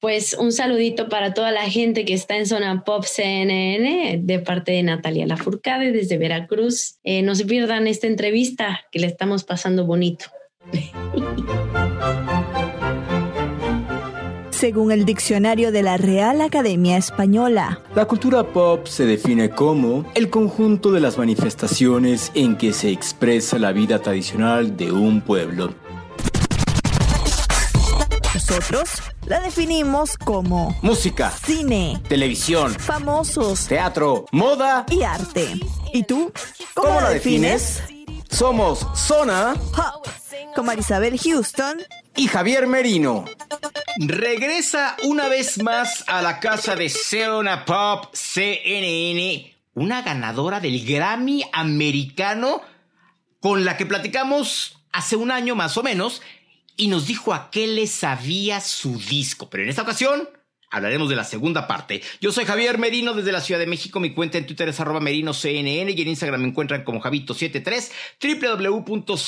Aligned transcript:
Pues 0.00 0.34
un 0.34 0.52
saludito 0.52 1.08
para 1.08 1.34
toda 1.34 1.50
la 1.50 1.68
gente 1.68 2.04
que 2.04 2.14
está 2.14 2.36
en 2.36 2.46
Zona 2.46 2.84
Pop 2.84 3.04
CNN 3.04 4.20
de 4.22 4.38
parte 4.38 4.72
de 4.72 4.82
Natalia 4.82 5.26
Lafourcade 5.26 5.90
desde 5.92 6.18
Veracruz. 6.18 6.98
Eh, 7.02 7.22
no 7.22 7.34
se 7.34 7.44
pierdan 7.44 7.86
esta 7.86 8.06
entrevista 8.06 8.80
que 8.92 9.00
le 9.00 9.08
estamos 9.08 9.44
pasando 9.44 9.86
bonito. 9.86 10.26
según 14.58 14.90
el 14.90 15.04
diccionario 15.04 15.70
de 15.70 15.84
la 15.84 15.98
Real 15.98 16.40
Academia 16.40 16.96
Española. 16.96 17.80
La 17.94 18.06
cultura 18.06 18.42
pop 18.42 18.88
se 18.88 19.06
define 19.06 19.50
como 19.50 20.04
el 20.16 20.30
conjunto 20.30 20.90
de 20.90 20.98
las 20.98 21.16
manifestaciones 21.16 22.32
en 22.34 22.56
que 22.56 22.72
se 22.72 22.90
expresa 22.90 23.56
la 23.60 23.70
vida 23.70 24.00
tradicional 24.00 24.76
de 24.76 24.90
un 24.90 25.20
pueblo. 25.20 25.74
Nosotros 28.48 29.02
la 29.26 29.40
definimos 29.40 30.16
como 30.16 30.74
música, 30.80 31.30
cine, 31.30 32.00
televisión, 32.08 32.74
famosos, 32.74 33.66
teatro, 33.66 34.24
moda 34.32 34.86
y 34.88 35.02
arte. 35.02 35.60
¿Y 35.92 36.04
tú? 36.04 36.32
¿Cómo, 36.72 36.98
la 36.98 37.10
defines? 37.10 37.82
Somos 38.30 38.86
Zona 38.94 39.54
Pop 39.76 40.06
con 40.54 40.64
Marisabel 40.64 41.18
Houston 41.18 41.82
y 42.16 42.26
Javier 42.26 42.66
Merino. 42.66 43.26
Regresa 43.98 44.96
una 45.04 45.28
vez 45.28 45.62
más 45.62 46.04
a 46.06 46.22
la 46.22 46.40
casa 46.40 46.74
de 46.74 46.88
Zona 46.88 47.66
Pop 47.66 48.06
CNN, 48.14 49.54
una 49.74 50.00
ganadora 50.00 50.58
del 50.58 50.86
Grammy 50.86 51.44
americano 51.52 52.62
con 53.40 53.66
la 53.66 53.76
que 53.76 53.84
platicamos 53.84 54.78
hace 54.90 55.16
un 55.16 55.32
año 55.32 55.54
más 55.54 55.76
o 55.76 55.82
menos 55.82 56.22
y 56.78 56.88
nos 56.88 57.06
dijo 57.06 57.34
a 57.34 57.50
qué 57.50 57.66
le 57.66 57.86
sabía 57.86 58.62
su 58.62 58.98
disco. 58.98 59.50
Pero 59.50 59.64
en 59.64 59.68
esta 59.68 59.82
ocasión 59.82 60.28
Hablaremos 60.70 61.08
de 61.08 61.16
la 61.16 61.24
segunda 61.24 61.66
parte. 61.66 62.02
Yo 62.20 62.30
soy 62.30 62.44
Javier 62.44 62.76
Merino 62.76 63.14
desde 63.14 63.32
la 63.32 63.40
Ciudad 63.40 63.58
de 63.58 63.66
México. 63.66 64.00
Mi 64.00 64.12
cuenta 64.12 64.36
en 64.36 64.44
Twitter 64.46 64.68
es 64.68 64.78
arroba 64.78 65.00
merinoCNN 65.00 65.88
y 65.88 66.02
en 66.02 66.08
Instagram 66.08 66.42
me 66.42 66.48
encuentran 66.48 66.84
como 66.84 67.00
Javito73, 67.00 67.90
www.cnn.com 68.20 69.22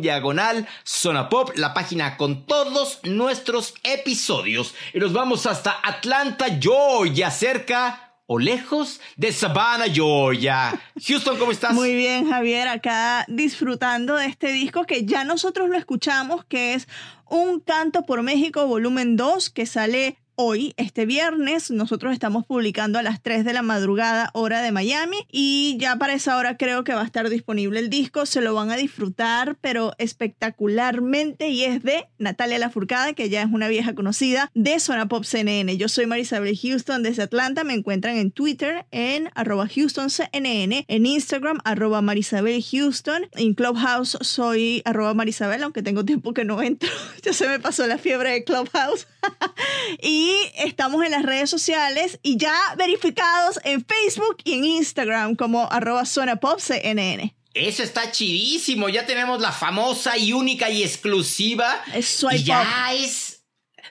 diagonal 0.00 0.66
Zona 0.82 1.28
Pop, 1.28 1.50
la 1.56 1.74
página 1.74 2.16
con 2.16 2.46
todos 2.46 3.00
nuestros 3.02 3.74
episodios. 3.82 4.74
Y 4.94 4.98
nos 4.98 5.12
vamos 5.12 5.44
hasta 5.44 5.76
Atlanta, 5.82 6.46
Georgia, 6.58 7.30
cerca 7.30 8.05
o 8.26 8.38
lejos 8.38 9.00
de 9.16 9.32
Savannah, 9.32 9.86
Georgia. 9.86 10.80
Houston, 11.06 11.38
¿cómo 11.38 11.52
estás? 11.52 11.74
Muy 11.74 11.94
bien, 11.94 12.28
Javier, 12.28 12.68
acá 12.68 13.24
disfrutando 13.28 14.16
de 14.16 14.26
este 14.26 14.52
disco 14.52 14.84
que 14.84 15.04
ya 15.04 15.24
nosotros 15.24 15.68
lo 15.68 15.76
escuchamos, 15.76 16.44
que 16.44 16.74
es 16.74 16.88
Un 17.28 17.60
Canto 17.60 18.02
por 18.02 18.22
México, 18.22 18.66
volumen 18.66 19.16
2, 19.16 19.50
que 19.50 19.66
sale 19.66 20.18
hoy, 20.36 20.74
este 20.76 21.06
viernes. 21.06 21.70
Nosotros 21.70 22.12
estamos 22.12 22.46
publicando 22.46 22.98
a 22.98 23.02
las 23.02 23.22
3 23.22 23.44
de 23.44 23.52
la 23.52 23.62
madrugada, 23.62 24.30
hora 24.34 24.62
de 24.62 24.70
Miami. 24.70 25.16
Y 25.32 25.76
ya 25.80 25.96
para 25.96 26.12
esa 26.12 26.36
hora 26.36 26.56
creo 26.56 26.84
que 26.84 26.94
va 26.94 27.00
a 27.00 27.06
estar 27.06 27.28
disponible 27.28 27.80
el 27.80 27.90
disco. 27.90 28.26
Se 28.26 28.42
lo 28.42 28.54
van 28.54 28.70
a 28.70 28.76
disfrutar, 28.76 29.56
pero 29.60 29.92
espectacularmente. 29.98 31.48
Y 31.48 31.64
es 31.64 31.82
de 31.82 32.06
Natalia 32.18 32.58
Lafourcade, 32.58 33.14
que 33.14 33.28
ya 33.30 33.42
es 33.42 33.48
una 33.50 33.68
vieja 33.68 33.94
conocida 33.94 34.50
de 34.54 34.78
Zona 34.78 35.08
Pop 35.08 35.24
CNN. 35.24 35.76
Yo 35.76 35.88
soy 35.88 36.06
Marisabel 36.06 36.56
Houston 36.56 37.02
desde 37.02 37.22
Atlanta. 37.22 37.64
Me 37.64 37.74
encuentran 37.74 38.16
en 38.16 38.30
Twitter 38.30 38.86
en 38.90 39.30
arroba 39.34 39.64
HoustonCNN, 39.64 40.84
en 40.86 41.06
Instagram 41.06 41.58
arroba 41.64 42.02
Marisabel 42.02 42.62
Houston. 42.62 43.26
En 43.32 43.54
Clubhouse 43.54 44.18
soy 44.20 44.82
arroba 44.84 45.14
Marisabel, 45.14 45.62
aunque 45.62 45.82
tengo 45.82 46.04
tiempo 46.04 46.34
que 46.34 46.44
no 46.44 46.60
entro. 46.60 46.90
ya 47.22 47.32
se 47.32 47.48
me 47.48 47.58
pasó 47.58 47.86
la 47.86 47.96
fiebre 47.96 48.32
de 48.32 48.44
Clubhouse. 48.44 49.06
y 50.02 50.25
estamos 50.56 51.04
en 51.04 51.10
las 51.10 51.22
redes 51.22 51.50
sociales 51.50 52.18
y 52.22 52.36
ya 52.36 52.54
verificados 52.76 53.58
en 53.64 53.84
Facebook 53.84 54.38
y 54.44 54.54
en 54.54 54.64
Instagram 54.64 55.36
como 55.36 55.70
arroba 55.70 56.04
zona 56.04 56.36
pop 56.36 56.58
CNN. 56.58 57.34
Eso 57.54 57.82
está 57.82 58.12
chidísimo. 58.12 58.88
Ya 58.88 59.06
tenemos 59.06 59.40
la 59.40 59.50
famosa 59.50 60.18
y 60.18 60.32
única 60.32 60.68
y 60.70 60.82
exclusiva. 60.82 61.82
Es 61.94 62.24
y 62.32 62.44
ya 62.44 62.92
es. 62.92 63.44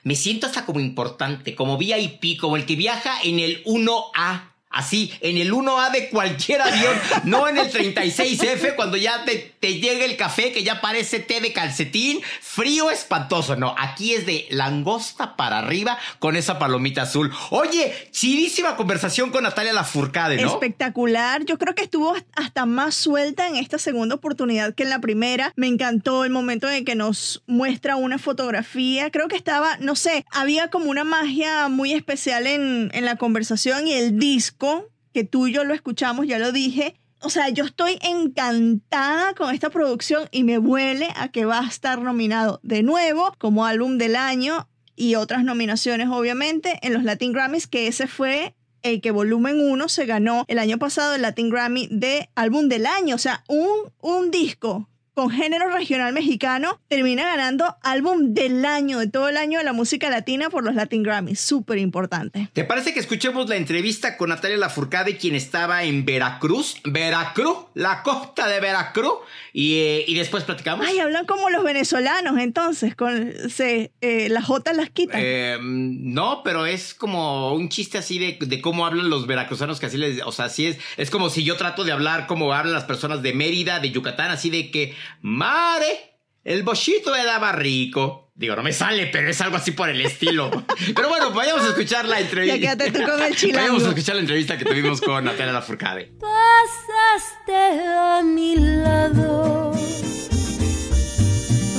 Me 0.04 0.16
siento 0.16 0.46
hasta 0.46 0.66
como 0.66 0.80
importante, 0.80 1.56
como 1.56 1.78
VIP, 1.78 2.40
como 2.40 2.58
el 2.58 2.66
que 2.66 2.76
viaja 2.76 3.20
en 3.24 3.40
el 3.40 3.64
1A. 3.64 4.55
Así, 4.76 5.10
en 5.22 5.38
el 5.38 5.54
1A 5.54 5.90
de 5.90 6.10
cualquier 6.10 6.62
avión, 6.62 6.94
no 7.24 7.48
en 7.48 7.58
el 7.58 7.72
36F, 7.72 8.76
cuando 8.76 8.98
ya 8.98 9.24
te, 9.24 9.56
te, 9.62 9.80
llega 9.80 10.04
el 10.04 10.18
café 10.18 10.52
que 10.52 10.66
ya 10.66 10.82
parece 10.82 11.20
té 11.20 11.40
de 11.40 11.54
calcetín, 11.54 12.20
frío 12.42 12.92
espantoso. 12.92 13.56
No, 13.56 13.74
aquí 13.78 14.14
es 14.14 14.26
de 14.26 14.48
langosta 14.50 15.38
para 15.38 15.60
arriba 15.60 15.98
con 16.20 16.36
esa 16.36 16.60
palomita 16.60 17.04
azul. 17.04 17.32
Oye, 17.52 17.94
chidísima 18.12 18.76
conversación 18.76 19.32
con 19.32 19.44
Natalia 19.44 19.72
Lafourcade, 19.72 20.42
¿no? 20.42 20.50
Espectacular. 20.50 21.46
Yo 21.46 21.58
creo 21.58 21.74
que 21.74 21.84
estuvo 21.84 22.14
hasta 22.36 22.66
más 22.66 22.96
suelta 22.96 23.48
en 23.48 23.56
esta 23.56 23.78
segunda 23.78 24.16
oportunidad 24.16 24.76
que 24.76 24.84
en 24.84 24.90
la 24.90 25.00
primera. 25.00 25.54
Me 25.56 25.68
encantó 25.68 26.26
el 26.26 26.32
momento 26.32 26.70
en 26.70 26.84
que 26.84 26.96
nos 26.96 27.44
muestra 27.48 27.96
una 27.96 28.18
fotografía. 28.18 29.10
Creo 29.10 29.30
que 29.30 29.38
estaba, 29.38 29.78
no 29.78 29.96
sé, 29.96 30.26
había 30.32 30.70
como 30.70 30.90
una 30.90 31.06
magia 31.06 31.70
muy 31.70 31.94
especial 31.94 32.46
en, 32.46 32.92
en 32.94 33.06
la 33.06 33.16
conversación 33.16 33.88
y 33.88 33.94
el 33.94 34.20
disco 34.20 34.65
que 35.14 35.24
tú 35.24 35.48
y 35.48 35.54
yo 35.54 35.64
lo 35.64 35.74
escuchamos, 35.74 36.28
ya 36.28 36.40
lo 36.40 36.52
dije. 36.52 36.96
O 37.22 37.30
sea, 37.30 37.50
yo 37.50 37.66
estoy 37.66 37.98
encantada 38.02 39.34
con 39.34 39.54
esta 39.54 39.70
producción 39.70 40.28
y 40.32 40.44
me 40.44 40.60
huele 40.60 41.10
a 41.16 41.30
que 41.30 41.46
va 41.46 41.60
a 41.60 41.68
estar 41.68 42.02
nominado 42.02 42.60
de 42.64 42.84
nuevo 42.84 43.34
como 43.38 43.66
álbum 43.66 43.98
del 43.98 44.16
año 44.16 44.68
y 44.96 45.16
otras 45.16 45.44
nominaciones, 45.44 46.10
obviamente, 46.10 46.80
en 46.82 46.94
los 46.94 47.04
Latin 47.04 47.34
Grammys, 47.34 47.68
que 47.68 47.88
ese 47.88 48.08
fue 48.08 48.56
el 48.82 49.02
que 49.02 49.12
volumen 49.12 49.60
1 49.60 49.90
se 49.90 50.06
ganó 50.06 50.46
el 50.48 50.60
año 50.60 50.78
pasado 50.78 51.16
el 51.16 51.24
Latin 51.24 51.50
Grammy 51.50 51.88
de 51.90 52.30
álbum 52.36 52.68
del 52.68 52.86
año. 52.86 53.16
O 53.16 53.20
sea, 53.20 53.44
un, 53.48 53.92
un 54.00 54.30
disco 54.30 54.88
con 55.16 55.30
género 55.30 55.70
regional 55.70 56.12
mexicano, 56.14 56.82
termina 56.90 57.24
ganando 57.24 57.78
álbum 57.82 58.34
del 58.34 58.66
año, 58.66 59.00
de 59.00 59.08
todo 59.08 59.30
el 59.30 59.38
año 59.38 59.60
de 59.60 59.66
la 59.66 59.72
música 59.72 60.10
latina 60.10 60.50
por 60.50 60.64
los 60.66 60.76
Latin 60.76 61.04
Grammys. 61.04 61.40
Súper 61.40 61.78
importante. 61.78 62.50
¿Te 62.52 62.66
parece 62.66 62.94
que 62.94 63.00
escuchemos 63.00 63.48
la 63.48 63.56
entrevista 63.56 64.18
con 64.18 64.30
Natalia 64.30 64.58
Lafourcade, 64.58 65.16
quien 65.16 65.34
estaba 65.34 65.84
en 65.84 66.04
Veracruz? 66.04 66.76
Veracruz, 66.84 67.68
la 67.76 68.04
costa 68.04 68.48
de 68.48 68.60
Veracruz. 68.60 69.20
Y, 69.54 69.76
eh, 69.76 70.06
después 70.10 70.44
platicamos. 70.44 70.86
Ay, 70.86 71.00
hablan 71.00 71.26
como 71.26 71.50
los 71.50 71.64
venezolanos, 71.64 72.38
entonces, 72.38 72.94
con 72.94 73.32
se, 73.50 73.94
eh, 74.02 74.28
las 74.30 74.44
J 74.44 74.74
las 74.74 74.90
quitan. 74.90 75.22
Eh, 75.24 75.58
no, 75.62 76.42
pero 76.44 76.66
es 76.66 76.94
como 76.94 77.54
un 77.54 77.70
chiste 77.70 77.98
así 77.98 78.20
de, 78.20 78.38
de, 78.42 78.60
cómo 78.60 78.86
hablan 78.86 79.10
los 79.10 79.28
veracruzanos, 79.28 79.80
que 79.80 79.86
así 79.86 79.98
les. 79.98 80.22
O 80.26 80.34
sea, 80.34 80.46
así 80.46 80.68
es. 80.68 80.78
Es 80.98 81.10
como 81.10 81.30
si 81.30 81.46
yo 81.46 81.56
trato 81.56 81.86
de 81.86 81.94
hablar 81.94 82.28
como 82.28 82.54
hablan 82.54 82.74
las 82.74 82.84
personas 82.84 83.22
de 83.22 83.34
Mérida, 83.34 83.80
de 83.80 83.92
Yucatán, 83.92 84.30
así 84.30 84.50
de 84.50 84.72
que 84.72 84.94
Mare, 85.22 86.20
el 86.44 86.64
bochito 86.64 87.12
daba 87.12 87.52
rico. 87.52 88.32
Digo, 88.36 88.56
no 88.56 88.64
me 88.64 88.74
sale, 88.74 89.08
pero 89.08 89.30
es 89.30 89.40
algo 89.40 89.56
así 89.56 89.72
por 89.72 89.90
el 89.90 90.02
estilo. 90.02 90.52
Pero 90.96 91.08
bueno, 91.08 91.32
vayamos 91.32 91.64
a 91.64 91.70
escuchar 91.70 92.06
la 92.06 92.20
entrevista. 92.20 92.58
Ya 92.58 92.76
quédate 92.76 92.92
tú 92.92 93.10
con 93.10 93.22
el 93.22 93.34
chilango. 93.34 93.60
Vayamos 93.62 93.84
a 93.84 93.90
escuchar 93.90 94.16
la 94.16 94.22
entrevista 94.22 94.58
que 94.58 94.66
tuvimos 94.66 95.00
con 95.00 95.24
Natalia 95.24 95.54
Lafourcade. 95.54 96.12
Pasaste 96.20 97.56
a 97.56 98.22
mi 98.22 98.58
lado 98.58 99.72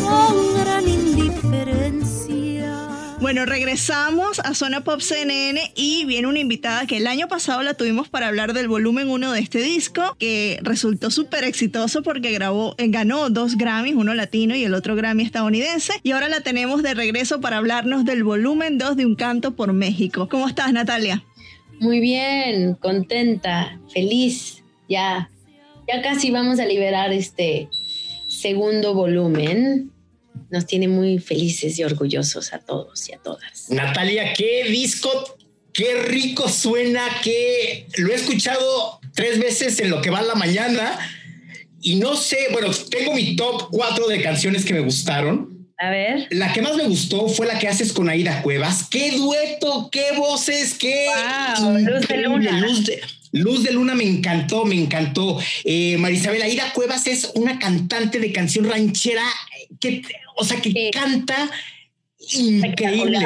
con 0.03 0.55
gran 0.65 0.89
indiferencia 0.89 2.06
bueno, 3.27 3.45
regresamos 3.45 4.39
a 4.39 4.55
Zona 4.55 4.85
Pop 4.85 5.01
CNN 5.01 5.73
y 5.75 6.05
viene 6.05 6.29
una 6.29 6.39
invitada 6.39 6.87
que 6.87 6.99
el 6.99 7.09
año 7.09 7.27
pasado 7.27 7.61
la 7.65 7.75
tuvimos 7.75 8.09
para 8.09 8.29
hablar 8.29 8.53
del 8.53 8.69
volumen 8.69 9.11
1 9.11 9.33
de 9.33 9.41
este 9.41 9.59
disco, 9.59 10.15
que 10.17 10.61
resultó 10.63 11.11
súper 11.11 11.43
exitoso 11.43 12.05
porque 12.05 12.31
grabó, 12.31 12.77
eh, 12.79 12.87
ganó 12.87 13.29
dos 13.29 13.57
Grammys, 13.57 13.97
uno 13.97 14.15
latino 14.15 14.55
y 14.55 14.63
el 14.63 14.75
otro 14.75 14.95
Grammy 14.95 15.25
estadounidense. 15.25 15.95
Y 16.05 16.13
ahora 16.13 16.29
la 16.29 16.43
tenemos 16.43 16.85
de 16.85 16.95
regreso 16.95 17.41
para 17.41 17.57
hablarnos 17.57 18.05
del 18.05 18.23
volumen 18.23 18.79
2 18.79 18.97
de 18.97 19.07
Un 19.07 19.17
Canto 19.17 19.57
por 19.57 19.73
México. 19.73 20.29
¿Cómo 20.29 20.47
estás, 20.47 20.73
Natalia? 20.73 21.25
Muy 21.81 21.99
bien, 21.99 22.75
contenta, 22.75 23.77
feliz. 23.93 24.63
Ya, 24.89 25.31
ya 25.89 26.01
casi 26.01 26.31
vamos 26.31 26.61
a 26.61 26.65
liberar 26.65 27.13
este 27.13 27.71
segundo 28.29 28.95
volumen 28.95 29.91
nos 30.51 30.67
tiene 30.67 30.89
muy 30.89 31.19
felices 31.19 31.79
y 31.79 31.85
orgullosos 31.85 32.53
a 32.53 32.59
todos 32.59 33.09
y 33.09 33.15
a 33.15 33.19
todas. 33.19 33.71
Natalia, 33.71 34.33
qué 34.33 34.65
disco, 34.69 35.37
qué 35.73 36.03
rico 36.03 36.49
suena, 36.49 37.03
que 37.23 37.87
lo 37.99 38.13
he 38.13 38.15
escuchado 38.15 39.01
tres 39.15 39.39
veces 39.39 39.81
en 39.81 39.91
lo 39.91 40.01
que 40.01 40.11
va 40.11 40.23
la 40.23 40.35
mañana 40.35 40.99
y 41.81 41.97
no 41.97 42.17
sé, 42.17 42.49
bueno, 42.53 42.69
tengo 42.91 43.15
mi 43.15 43.37
top 43.37 43.69
cuatro 43.71 44.09
de 44.09 44.21
canciones 44.21 44.65
que 44.65 44.75
me 44.75 44.81
gustaron. 44.81 45.69
A 45.79 45.91
ver. 45.91 46.27
La 46.31 46.53
que 46.53 46.63
más 46.63 46.75
me 46.75 46.85
gustó 46.85 47.29
fue 47.29 47.47
la 47.47 47.59
que 47.59 47.69
haces 47.69 47.93
con 47.93 48.09
Aida 48.09 48.43
Cuevas. 48.43 48.89
¡Qué 48.91 49.13
dueto! 49.13 49.91
¡Qué 49.93 50.13
voces! 50.17 50.75
¡Qué 50.75 51.07
Wow, 51.61 51.79
Luz 51.79 52.09
de 52.09 52.17
Luna. 52.17 52.61
Luz 52.61 52.87
de, 52.87 53.01
Luz 53.33 53.63
de 53.63 53.73
Luna 53.73 53.95
me 53.95 54.05
encantó, 54.05 54.65
me 54.65 54.75
encantó. 54.75 55.39
Eh, 55.65 55.97
Marisabel 55.99 56.43
Aida 56.43 56.73
Cuevas 56.73 57.07
es 57.07 57.31
una 57.35 57.59
cantante 57.59 58.19
de 58.19 58.33
canción 58.33 58.65
ranchera 58.65 59.27
que, 59.79 60.03
o 60.37 60.45
sea, 60.45 60.61
que 60.61 60.71
Sí. 60.71 60.91
canta 60.93 61.51
increíble. 62.35 63.19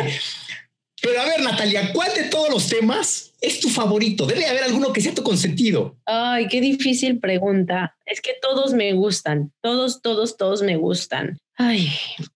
Pero 1.03 1.21
a 1.21 1.25
ver, 1.25 1.41
Natalia, 1.41 1.93
¿cuál 1.95 2.13
de 2.15 2.25
todos 2.25 2.51
los 2.51 2.69
temas 2.69 3.33
es 3.41 3.61
tu 3.61 3.71
favorito? 3.71 4.27
Debe 4.27 4.45
haber 4.47 4.65
alguno 4.65 4.93
que 4.93 5.01
sea 5.01 5.15
tu 5.15 5.23
consentido. 5.23 5.97
Ay, 6.05 6.47
qué 6.49 6.61
difícil 6.61 7.19
pregunta. 7.19 7.97
Es 8.05 8.21
que 8.21 8.33
todos 8.43 8.75
me 8.75 8.93
gustan. 8.93 9.51
Todos, 9.63 10.03
todos, 10.03 10.37
todos 10.37 10.61
me 10.63 10.77
gustan. 10.77 11.39
Ay, 11.57 11.91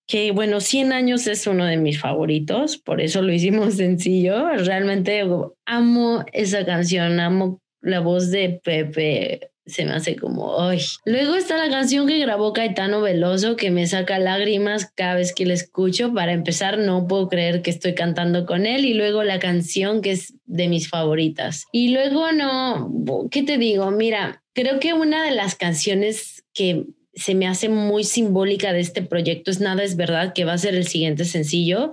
que 0.06 0.30
bueno, 0.32 0.60
100 0.60 0.92
años 0.92 1.26
es 1.26 1.46
uno 1.46 1.64
de 1.66 1.76
mis 1.76 1.98
favoritos, 2.00 2.78
por 2.78 3.00
eso 3.02 3.20
lo 3.22 3.32
hicimos 3.32 3.74
sencillo. 3.76 4.48
Realmente 4.56 5.22
amo 5.66 6.24
esa 6.32 6.64
canción, 6.64 7.20
amo 7.20 7.60
la 7.82 8.00
voz 8.00 8.30
de 8.30 8.60
Pepe. 8.64 9.50
Se 9.66 9.84
me 9.84 9.92
hace 9.92 10.16
como, 10.16 10.60
ay. 10.60 10.80
Luego 11.04 11.36
está 11.36 11.56
la 11.56 11.70
canción 11.70 12.06
que 12.06 12.18
grabó 12.18 12.52
Caetano 12.52 13.00
Veloso, 13.00 13.56
que 13.56 13.70
me 13.70 13.86
saca 13.86 14.18
lágrimas 14.18 14.90
cada 14.94 15.14
vez 15.14 15.34
que 15.34 15.46
la 15.46 15.54
escucho. 15.54 16.12
Para 16.12 16.32
empezar, 16.32 16.78
no 16.78 17.06
puedo 17.06 17.28
creer 17.28 17.62
que 17.62 17.70
estoy 17.70 17.94
cantando 17.94 18.44
con 18.44 18.66
él. 18.66 18.84
Y 18.84 18.94
luego 18.94 19.22
la 19.22 19.38
canción 19.38 20.02
que 20.02 20.12
es 20.12 20.34
de 20.44 20.68
mis 20.68 20.88
favoritas. 20.88 21.64
Y 21.72 21.94
luego 21.94 22.30
no, 22.32 22.92
¿qué 23.30 23.42
te 23.42 23.56
digo? 23.56 23.90
Mira, 23.90 24.42
creo 24.52 24.80
que 24.80 24.92
una 24.92 25.24
de 25.24 25.30
las 25.30 25.54
canciones 25.54 26.44
que 26.52 26.84
se 27.16 27.34
me 27.34 27.46
hace 27.46 27.68
muy 27.68 28.04
simbólica 28.04 28.72
de 28.72 28.80
este 28.80 29.02
proyecto 29.02 29.50
es 29.50 29.60
Nada 29.60 29.82
es 29.82 29.96
verdad, 29.96 30.32
que 30.32 30.44
va 30.44 30.54
a 30.54 30.58
ser 30.58 30.74
el 30.74 30.86
siguiente 30.86 31.24
sencillo. 31.24 31.92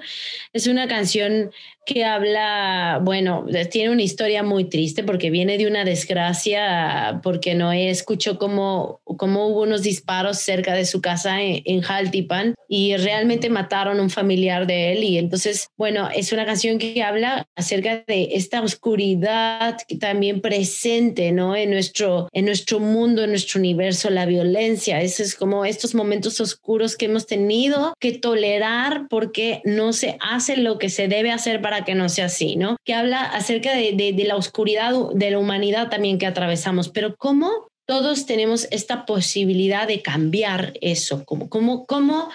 Es 0.53 0.67
una 0.67 0.87
canción 0.87 1.51
que 1.85 2.05
habla, 2.05 2.99
bueno, 3.03 3.45
tiene 3.71 3.89
una 3.89 4.03
historia 4.03 4.43
muy 4.43 4.65
triste 4.65 5.03
porque 5.03 5.29
viene 5.29 5.57
de 5.57 5.67
una 5.67 5.83
desgracia, 5.83 7.19
porque 7.23 7.55
Noé 7.55 7.89
escuchó 7.89 8.37
como, 8.37 9.01
como 9.03 9.47
hubo 9.47 9.63
unos 9.63 9.81
disparos 9.81 10.37
cerca 10.37 10.73
de 10.73 10.85
su 10.85 11.01
casa 11.01 11.41
en, 11.41 11.61
en 11.65 11.81
Jaltipan 11.81 12.55
y 12.67 12.95
realmente 12.97 13.49
mataron 13.49 13.99
a 13.99 14.01
un 14.01 14.09
familiar 14.09 14.67
de 14.67 14.93
él. 14.93 15.03
Y 15.03 15.17
entonces, 15.17 15.69
bueno, 15.77 16.09
es 16.13 16.31
una 16.31 16.45
canción 16.45 16.77
que 16.77 17.01
habla 17.03 17.45
acerca 17.55 18.03
de 18.07 18.29
esta 18.33 18.61
oscuridad 18.61 19.77
que 19.87 19.97
también 19.97 20.41
presente, 20.41 21.31
¿no? 21.31 21.55
En 21.55 21.71
nuestro, 21.71 22.29
en 22.31 22.45
nuestro 22.45 22.79
mundo, 22.79 23.23
en 23.23 23.31
nuestro 23.31 23.59
universo, 23.59 24.09
la 24.09 24.25
violencia. 24.25 25.01
Eso 25.01 25.23
es 25.23 25.35
como 25.35 25.65
estos 25.65 25.95
momentos 25.95 26.39
oscuros 26.39 26.95
que 26.95 27.05
hemos 27.05 27.25
tenido 27.25 27.93
que 27.99 28.13
tolerar 28.13 29.07
porque 29.09 29.61
no 29.65 29.93
se 29.93 30.17
hace 30.21 30.57
lo 30.57 30.77
que 30.77 30.89
se 30.89 31.07
debe 31.07 31.31
hacer 31.31 31.61
para 31.61 31.70
que 31.85 31.95
no 31.95 32.09
sea 32.09 32.25
así, 32.25 32.55
¿no? 32.55 32.77
Que 32.85 32.93
habla 32.93 33.23
acerca 33.23 33.73
de, 33.73 34.13
la 34.25 34.35
oscuridad 34.35 34.93
de 35.13 35.31
la 35.31 35.39
humanidad 35.39 35.89
también 35.89 36.17
que 36.17 36.27
atravesamos, 36.27 36.89
pero 36.89 37.15
cómo 37.17 37.49
todos 37.87 38.25
tenemos 38.25 38.67
esta 38.71 39.05
posibilidad 39.05 39.87
de 39.87 40.01
cambiar 40.01 40.73
eso, 40.81 41.25
como, 41.25 41.49
como, 41.49 41.85
cómo 41.85 42.29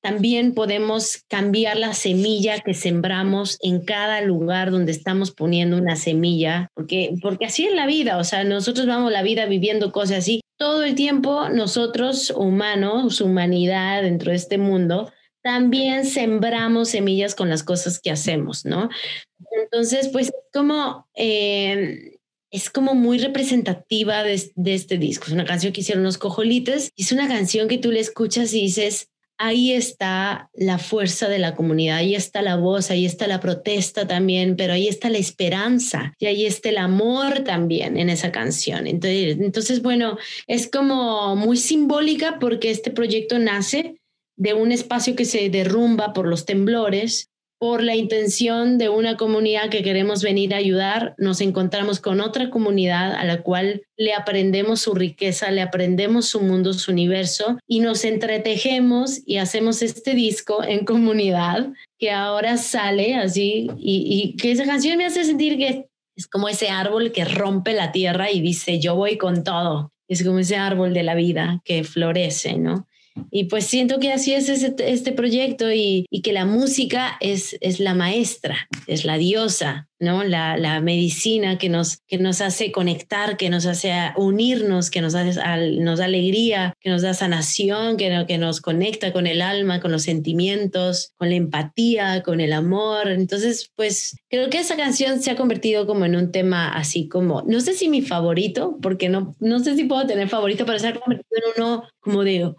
también 0.00 0.54
podemos 0.54 1.24
cambiar 1.28 1.76
la 1.76 1.92
semilla 1.92 2.60
que 2.60 2.74
sembramos 2.74 3.58
en 3.62 3.84
cada 3.84 4.20
lugar 4.20 4.70
donde 4.70 4.92
estamos 4.92 5.32
poniendo 5.32 5.76
una 5.76 5.96
semilla, 5.96 6.68
porque, 6.74 7.14
porque 7.20 7.46
así 7.46 7.66
es 7.66 7.74
la 7.74 7.86
vida, 7.86 8.18
o 8.18 8.24
sea, 8.24 8.44
nosotros 8.44 8.86
vamos 8.86 9.12
la 9.12 9.22
vida 9.22 9.46
viviendo 9.46 9.92
cosas 9.92 10.18
así. 10.18 10.40
Todo 10.56 10.82
el 10.84 10.94
tiempo 10.94 11.48
nosotros, 11.50 12.30
humanos, 12.30 13.20
humanidad 13.20 14.02
dentro 14.02 14.30
de 14.30 14.36
este 14.36 14.58
mundo, 14.58 15.10
también 15.42 16.04
sembramos 16.04 16.90
semillas 16.90 17.34
con 17.34 17.48
las 17.48 17.62
cosas 17.62 18.00
que 18.00 18.10
hacemos, 18.10 18.64
¿no? 18.64 18.88
Entonces, 19.62 20.08
pues 20.08 20.32
como... 20.52 21.08
Eh, 21.14 22.14
es 22.50 22.70
como 22.70 22.94
muy 22.94 23.18
representativa 23.18 24.22
de, 24.22 24.50
de, 24.54 24.72
este 24.72 24.96
disco. 24.96 25.26
Es 25.26 25.32
una 25.32 25.44
canción 25.44 25.70
que 25.70 25.82
hicieron 25.82 26.02
los 26.02 26.16
cojolites. 26.16 26.92
Es 26.96 27.12
una 27.12 27.28
canción 27.28 27.68
que 27.68 27.76
tú 27.76 27.92
le 27.92 28.00
escuchas 28.00 28.54
y 28.54 28.62
dices, 28.62 29.10
ahí 29.38 29.72
está 29.72 30.50
la 30.52 30.78
fuerza 30.78 31.28
de 31.28 31.38
la 31.38 31.54
comunidad, 31.54 31.98
ahí 31.98 32.14
está 32.14 32.42
la 32.42 32.56
voz, 32.56 32.90
ahí 32.90 33.06
está 33.06 33.28
la 33.28 33.40
protesta 33.40 34.06
también, 34.06 34.56
pero 34.56 34.72
ahí 34.72 34.88
está 34.88 35.08
la 35.08 35.18
esperanza 35.18 36.12
y 36.18 36.26
ahí 36.26 36.44
está 36.44 36.68
el 36.70 36.78
amor 36.78 37.44
también 37.44 37.96
en 37.96 38.10
esa 38.10 38.32
canción. 38.32 38.86
Entonces, 38.86 39.36
entonces 39.40 39.80
bueno, 39.80 40.18
es 40.48 40.68
como 40.68 41.36
muy 41.36 41.56
simbólica 41.56 42.38
porque 42.40 42.70
este 42.70 42.90
proyecto 42.90 43.38
nace 43.38 43.97
de 44.38 44.54
un 44.54 44.72
espacio 44.72 45.14
que 45.16 45.24
se 45.24 45.50
derrumba 45.50 46.12
por 46.14 46.26
los 46.26 46.46
temblores, 46.46 47.28
por 47.58 47.82
la 47.82 47.96
intención 47.96 48.78
de 48.78 48.88
una 48.88 49.16
comunidad 49.16 49.68
que 49.68 49.82
queremos 49.82 50.22
venir 50.22 50.54
a 50.54 50.58
ayudar, 50.58 51.16
nos 51.18 51.40
encontramos 51.40 51.98
con 51.98 52.20
otra 52.20 52.50
comunidad 52.50 53.14
a 53.14 53.24
la 53.24 53.42
cual 53.42 53.82
le 53.96 54.14
aprendemos 54.14 54.80
su 54.80 54.94
riqueza, 54.94 55.50
le 55.50 55.60
aprendemos 55.60 56.26
su 56.26 56.40
mundo, 56.40 56.72
su 56.72 56.92
universo 56.92 57.58
y 57.66 57.80
nos 57.80 58.04
entretejemos 58.04 59.20
y 59.26 59.38
hacemos 59.38 59.82
este 59.82 60.14
disco 60.14 60.62
en 60.62 60.84
comunidad 60.84 61.70
que 61.98 62.12
ahora 62.12 62.58
sale 62.58 63.16
así 63.16 63.68
y, 63.76 64.06
y 64.06 64.36
que 64.36 64.52
esa 64.52 64.64
canción 64.64 64.96
me 64.96 65.06
hace 65.06 65.24
sentir 65.24 65.58
que 65.58 65.88
es 66.14 66.28
como 66.28 66.48
ese 66.48 66.68
árbol 66.68 67.10
que 67.10 67.24
rompe 67.24 67.74
la 67.74 67.90
tierra 67.90 68.30
y 68.30 68.40
dice 68.40 68.78
yo 68.78 68.94
voy 68.94 69.18
con 69.18 69.42
todo. 69.42 69.90
Es 70.08 70.24
como 70.24 70.38
ese 70.38 70.56
árbol 70.56 70.94
de 70.94 71.02
la 71.02 71.14
vida 71.14 71.60
que 71.64 71.84
florece, 71.84 72.56
¿no? 72.56 72.87
Y 73.30 73.44
pues 73.44 73.64
siento 73.66 73.98
que 73.98 74.12
así 74.12 74.32
es 74.34 74.48
este, 74.48 74.90
este 74.92 75.12
proyecto 75.12 75.72
y, 75.72 76.06
y, 76.10 76.22
que 76.22 76.32
la 76.32 76.46
música 76.46 77.16
es, 77.20 77.56
es 77.60 77.80
la 77.80 77.94
maestra, 77.94 78.68
es 78.86 79.04
la 79.04 79.18
diosa, 79.18 79.88
¿no? 80.00 80.24
La, 80.24 80.56
la, 80.56 80.80
medicina 80.80 81.58
que 81.58 81.68
nos, 81.68 81.98
que 82.06 82.18
nos 82.18 82.40
hace 82.40 82.70
conectar, 82.72 83.36
que 83.36 83.50
nos 83.50 83.66
hace 83.66 83.92
unirnos, 84.16 84.90
que 84.90 85.00
nos, 85.00 85.14
hace, 85.14 85.40
nos 85.80 85.98
da 85.98 86.04
alegría, 86.04 86.74
que 86.80 86.90
nos 86.90 87.02
da 87.02 87.14
sanación, 87.14 87.96
que, 87.96 88.24
que 88.26 88.38
nos 88.38 88.60
conecta 88.60 89.12
con 89.12 89.26
el 89.26 89.42
alma, 89.42 89.80
con 89.80 89.92
los 89.92 90.02
sentimientos, 90.02 91.12
con 91.16 91.30
la 91.30 91.36
empatía, 91.36 92.22
con 92.22 92.40
el 92.40 92.52
amor. 92.52 93.08
Entonces, 93.08 93.70
pues 93.74 94.16
creo 94.28 94.50
que 94.50 94.58
esa 94.58 94.76
canción 94.76 95.20
se 95.20 95.30
ha 95.30 95.36
convertido 95.36 95.86
como 95.86 96.04
en 96.04 96.16
un 96.16 96.30
tema 96.30 96.68
así 96.68 97.08
como, 97.08 97.42
no 97.46 97.60
sé 97.60 97.74
si 97.74 97.88
mi 97.88 98.02
favorito, 98.02 98.78
porque 98.80 99.08
no, 99.08 99.34
no 99.40 99.58
sé 99.58 99.74
si 99.76 99.84
puedo 99.84 100.06
tener 100.06 100.28
favorito, 100.28 100.64
pero 100.64 100.78
se 100.78 100.88
ha 100.88 100.94
convertido 100.94 101.40
en 101.56 101.62
uno 101.62 101.82
como 102.00 102.22
de 102.24 102.54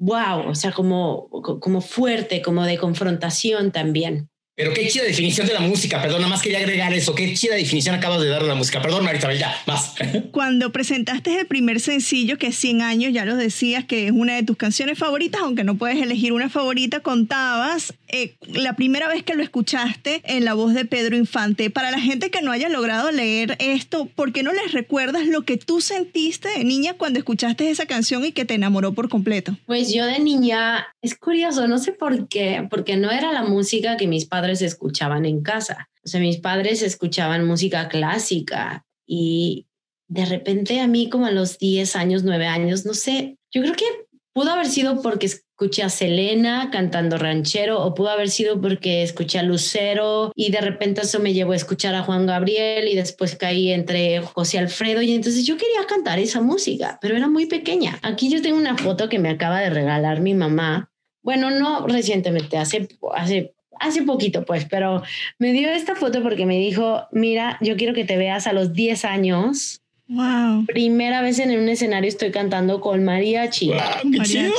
wow, 0.00 0.48
o 0.48 0.54
sea, 0.54 0.72
como, 0.72 1.28
como 1.28 1.80
fuerte, 1.80 2.42
como 2.42 2.64
de 2.64 2.78
confrontación 2.78 3.70
también. 3.70 4.28
Pero 4.56 4.74
qué 4.74 4.88
chida 4.88 5.04
definición 5.04 5.46
de 5.46 5.54
la 5.54 5.60
música, 5.60 6.02
perdón, 6.02 6.20
nada 6.20 6.28
más 6.28 6.42
quería 6.42 6.58
agregar 6.58 6.92
eso, 6.92 7.14
qué 7.14 7.32
chida 7.32 7.54
definición 7.54 7.94
acabas 7.94 8.20
de 8.20 8.28
dar 8.28 8.42
de 8.42 8.48
la 8.48 8.54
música. 8.54 8.82
Perdón, 8.82 9.04
Marisabel, 9.04 9.38
ya, 9.38 9.56
más. 9.66 9.94
Cuando 10.32 10.70
presentaste 10.70 11.38
el 11.38 11.46
primer 11.46 11.80
sencillo, 11.80 12.36
que 12.36 12.48
es 12.48 12.56
100 12.56 12.82
años, 12.82 13.12
ya 13.14 13.24
lo 13.24 13.36
decías, 13.36 13.86
que 13.86 14.06
es 14.06 14.12
una 14.12 14.34
de 14.34 14.42
tus 14.42 14.58
canciones 14.58 14.98
favoritas, 14.98 15.40
aunque 15.40 15.64
no 15.64 15.76
puedes 15.76 16.02
elegir 16.02 16.34
una 16.34 16.50
favorita, 16.50 17.00
contabas 17.00 17.94
eh, 18.12 18.36
la 18.52 18.74
primera 18.74 19.08
vez 19.08 19.22
que 19.22 19.34
lo 19.34 19.42
escuchaste 19.42 20.22
en 20.24 20.44
la 20.44 20.54
voz 20.54 20.74
de 20.74 20.84
Pedro 20.84 21.16
Infante. 21.16 21.70
Para 21.70 21.90
la 21.90 22.00
gente 22.00 22.30
que 22.30 22.42
no 22.42 22.52
haya 22.52 22.68
logrado 22.68 23.10
leer 23.10 23.56
esto, 23.58 24.06
¿por 24.06 24.32
qué 24.32 24.42
no 24.42 24.52
les 24.52 24.72
recuerdas 24.72 25.26
lo 25.26 25.42
que 25.42 25.56
tú 25.56 25.80
sentiste 25.80 26.48
de 26.48 26.64
niña 26.64 26.94
cuando 26.94 27.18
escuchaste 27.18 27.70
esa 27.70 27.86
canción 27.86 28.24
y 28.24 28.32
que 28.32 28.44
te 28.44 28.54
enamoró 28.54 28.92
por 28.92 29.08
completo? 29.08 29.56
Pues 29.66 29.92
yo 29.92 30.06
de 30.06 30.18
niña, 30.18 30.86
es 31.02 31.16
curioso, 31.16 31.68
no 31.68 31.78
sé 31.78 31.92
por 31.92 32.28
qué, 32.28 32.66
porque 32.70 32.96
no 32.96 33.10
era 33.10 33.32
la 33.32 33.44
música 33.44 33.96
que 33.96 34.06
mis 34.06 34.26
padres 34.26 34.62
escuchaban 34.62 35.26
en 35.26 35.42
casa. 35.42 35.88
O 36.04 36.08
sea, 36.08 36.20
mis 36.20 36.38
padres 36.38 36.82
escuchaban 36.82 37.46
música 37.46 37.88
clásica 37.88 38.84
y 39.06 39.66
de 40.08 40.24
repente 40.24 40.80
a 40.80 40.86
mí 40.86 41.08
como 41.08 41.26
a 41.26 41.30
los 41.30 41.58
10 41.58 41.94
años, 41.96 42.24
9 42.24 42.46
años, 42.46 42.84
no 42.84 42.94
sé, 42.94 43.38
yo 43.52 43.62
creo 43.62 43.74
que 43.74 43.84
pudo 44.32 44.50
haber 44.50 44.66
sido 44.66 45.02
porque 45.02 45.30
escuché 45.60 45.82
a 45.82 45.90
Selena 45.90 46.70
cantando 46.72 47.18
ranchero 47.18 47.82
o 47.82 47.94
pudo 47.94 48.08
haber 48.08 48.30
sido 48.30 48.58
porque 48.58 49.02
escuché 49.02 49.38
a 49.38 49.42
Lucero 49.42 50.32
y 50.34 50.50
de 50.50 50.62
repente 50.62 51.02
eso 51.02 51.20
me 51.20 51.34
llevó 51.34 51.52
a 51.52 51.56
escuchar 51.56 51.94
a 51.94 52.02
Juan 52.02 52.24
Gabriel 52.24 52.88
y 52.88 52.96
después 52.96 53.36
caí 53.36 53.70
entre 53.70 54.22
José 54.22 54.58
Alfredo 54.58 55.02
y 55.02 55.12
entonces 55.12 55.44
yo 55.44 55.58
quería 55.58 55.84
cantar 55.86 56.18
esa 56.18 56.40
música, 56.40 56.98
pero 57.02 57.14
era 57.14 57.28
muy 57.28 57.44
pequeña. 57.44 57.98
Aquí 58.02 58.30
yo 58.30 58.40
tengo 58.40 58.56
una 58.56 58.78
foto 58.78 59.10
que 59.10 59.18
me 59.18 59.28
acaba 59.28 59.60
de 59.60 59.68
regalar 59.68 60.22
mi 60.22 60.32
mamá. 60.32 60.90
Bueno, 61.22 61.50
no 61.50 61.86
recientemente, 61.86 62.56
hace, 62.56 62.88
hace 63.14 63.52
hace 63.80 64.02
poquito, 64.02 64.44
pues, 64.44 64.66
pero 64.66 65.02
me 65.38 65.52
dio 65.52 65.68
esta 65.70 65.94
foto 65.94 66.22
porque 66.22 66.46
me 66.46 66.58
dijo, 66.58 67.06
mira, 67.12 67.58
yo 67.60 67.76
quiero 67.76 67.94
que 67.94 68.04
te 68.04 68.16
veas 68.16 68.46
a 68.46 68.52
los 68.52 68.72
10 68.72 69.04
años. 69.04 69.79
Wow. 70.10 70.66
Primera 70.66 71.22
vez 71.22 71.38
en 71.38 71.56
un 71.56 71.68
escenario 71.68 72.08
estoy 72.08 72.32
cantando 72.32 72.80
con 72.80 73.04
mariachi. 73.04 73.68
Wow, 73.68 73.78
qué 74.12 74.18
chido. 74.24 74.52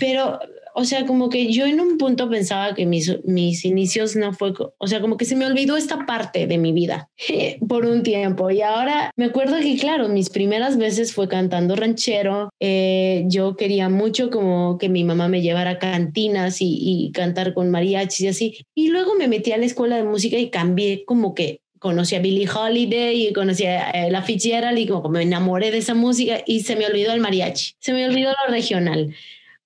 Pero, 0.00 0.38
o 0.74 0.84
sea, 0.86 1.04
como 1.04 1.28
que 1.28 1.52
yo 1.52 1.66
en 1.66 1.78
un 1.78 1.98
punto 1.98 2.30
pensaba 2.30 2.74
que 2.74 2.86
mis, 2.86 3.22
mis 3.24 3.66
inicios 3.66 4.16
no 4.16 4.32
fue, 4.32 4.54
o 4.78 4.86
sea, 4.86 5.02
como 5.02 5.18
que 5.18 5.26
se 5.26 5.36
me 5.36 5.44
olvidó 5.44 5.76
esta 5.76 6.06
parte 6.06 6.46
de 6.46 6.56
mi 6.56 6.72
vida 6.72 7.10
por 7.68 7.84
un 7.84 8.02
tiempo. 8.02 8.50
Y 8.50 8.62
ahora 8.62 9.10
me 9.14 9.26
acuerdo 9.26 9.58
que, 9.58 9.76
claro, 9.76 10.08
mis 10.08 10.30
primeras 10.30 10.78
veces 10.78 11.12
fue 11.12 11.28
cantando 11.28 11.76
ranchero. 11.76 12.48
Eh, 12.58 13.24
yo 13.26 13.56
quería 13.56 13.90
mucho 13.90 14.30
como 14.30 14.78
que 14.78 14.88
mi 14.88 15.04
mamá 15.04 15.28
me 15.28 15.42
llevara 15.42 15.72
a 15.72 15.78
cantinas 15.78 16.62
y, 16.62 16.78
y 16.80 17.12
cantar 17.12 17.52
con 17.52 17.70
mariachis 17.70 18.20
y 18.20 18.28
así. 18.28 18.66
Y 18.74 18.88
luego 18.88 19.14
me 19.16 19.28
metí 19.28 19.52
a 19.52 19.58
la 19.58 19.66
escuela 19.66 19.96
de 19.96 20.04
música 20.04 20.38
y 20.38 20.48
cambié 20.48 21.04
como 21.04 21.34
que 21.34 21.60
conocí 21.84 22.14
a 22.14 22.20
Billie 22.20 22.48
Holiday 22.48 23.26
y 23.26 23.32
conocí 23.34 23.66
a 23.66 24.08
la 24.08 24.22
Fitzgerald 24.22 24.78
y 24.78 24.86
como 24.86 25.10
me 25.10 25.20
enamoré 25.20 25.70
de 25.70 25.76
esa 25.76 25.92
música 25.92 26.40
y 26.46 26.60
se 26.60 26.76
me 26.76 26.86
olvidó 26.86 27.12
el 27.12 27.20
mariachi, 27.20 27.74
se 27.78 27.92
me 27.92 28.06
olvidó 28.06 28.30
lo 28.30 28.50
regional. 28.50 29.14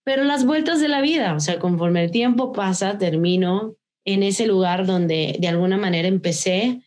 Pero 0.02 0.24
las 0.24 0.44
vueltas 0.44 0.80
de 0.80 0.88
la 0.88 1.00
vida, 1.00 1.34
o 1.34 1.38
sea, 1.38 1.60
conforme 1.60 2.02
el 2.02 2.10
tiempo 2.10 2.52
pasa, 2.52 2.98
termino 2.98 3.76
en 4.04 4.24
ese 4.24 4.48
lugar 4.48 4.84
donde 4.84 5.36
de 5.38 5.46
alguna 5.46 5.76
manera 5.76 6.08
empecé, 6.08 6.80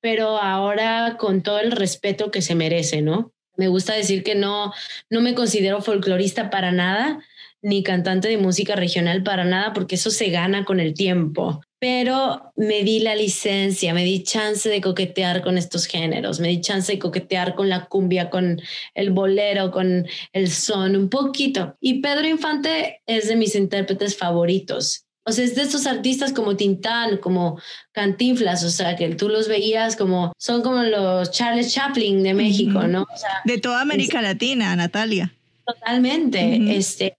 pero 0.00 0.40
ahora 0.40 1.16
con 1.18 1.42
todo 1.42 1.58
el 1.58 1.72
respeto 1.72 2.30
que 2.30 2.40
se 2.40 2.54
merece, 2.54 3.02
¿no? 3.02 3.32
Me 3.56 3.66
gusta 3.66 3.92
decir 3.92 4.22
que 4.22 4.36
no, 4.36 4.72
no 5.10 5.20
me 5.20 5.34
considero 5.34 5.82
folclorista 5.82 6.48
para 6.48 6.70
nada, 6.70 7.18
ni 7.60 7.82
cantante 7.82 8.28
de 8.28 8.38
música 8.38 8.76
regional 8.76 9.24
para 9.24 9.44
nada, 9.44 9.72
porque 9.72 9.96
eso 9.96 10.12
se 10.12 10.30
gana 10.30 10.64
con 10.64 10.78
el 10.78 10.94
tiempo 10.94 11.60
pero 11.78 12.52
me 12.56 12.82
di 12.82 13.00
la 13.00 13.14
licencia, 13.14 13.92
me 13.92 14.04
di 14.04 14.22
chance 14.22 14.68
de 14.68 14.80
coquetear 14.80 15.42
con 15.42 15.58
estos 15.58 15.86
géneros, 15.86 16.40
me 16.40 16.48
di 16.48 16.60
chance 16.60 16.92
de 16.92 16.98
coquetear 16.98 17.54
con 17.54 17.68
la 17.68 17.86
cumbia, 17.86 18.30
con 18.30 18.60
el 18.94 19.10
bolero, 19.10 19.70
con 19.70 20.06
el 20.32 20.50
son, 20.50 20.96
un 20.96 21.08
poquito. 21.10 21.76
Y 21.80 22.00
Pedro 22.00 22.26
Infante 22.26 23.02
es 23.06 23.28
de 23.28 23.36
mis 23.36 23.54
intérpretes 23.54 24.16
favoritos. 24.16 25.06
O 25.28 25.32
sea, 25.32 25.44
es 25.44 25.56
de 25.56 25.62
estos 25.62 25.86
artistas 25.86 26.32
como 26.32 26.56
Tintán, 26.56 27.18
como 27.18 27.60
Cantinflas, 27.90 28.62
o 28.62 28.70
sea, 28.70 28.94
que 28.94 29.12
tú 29.16 29.28
los 29.28 29.48
veías 29.48 29.96
como, 29.96 30.32
son 30.38 30.62
como 30.62 30.84
los 30.84 31.32
Charles 31.32 31.74
Chaplin 31.74 32.22
de 32.22 32.32
México, 32.32 32.84
¿no? 32.84 33.06
de 33.44 33.58
toda 33.58 33.80
América 33.80 34.22
Latina, 34.22 34.74
Natalia. 34.76 35.34
Totalmente. 35.66 36.76
este, 36.76 37.18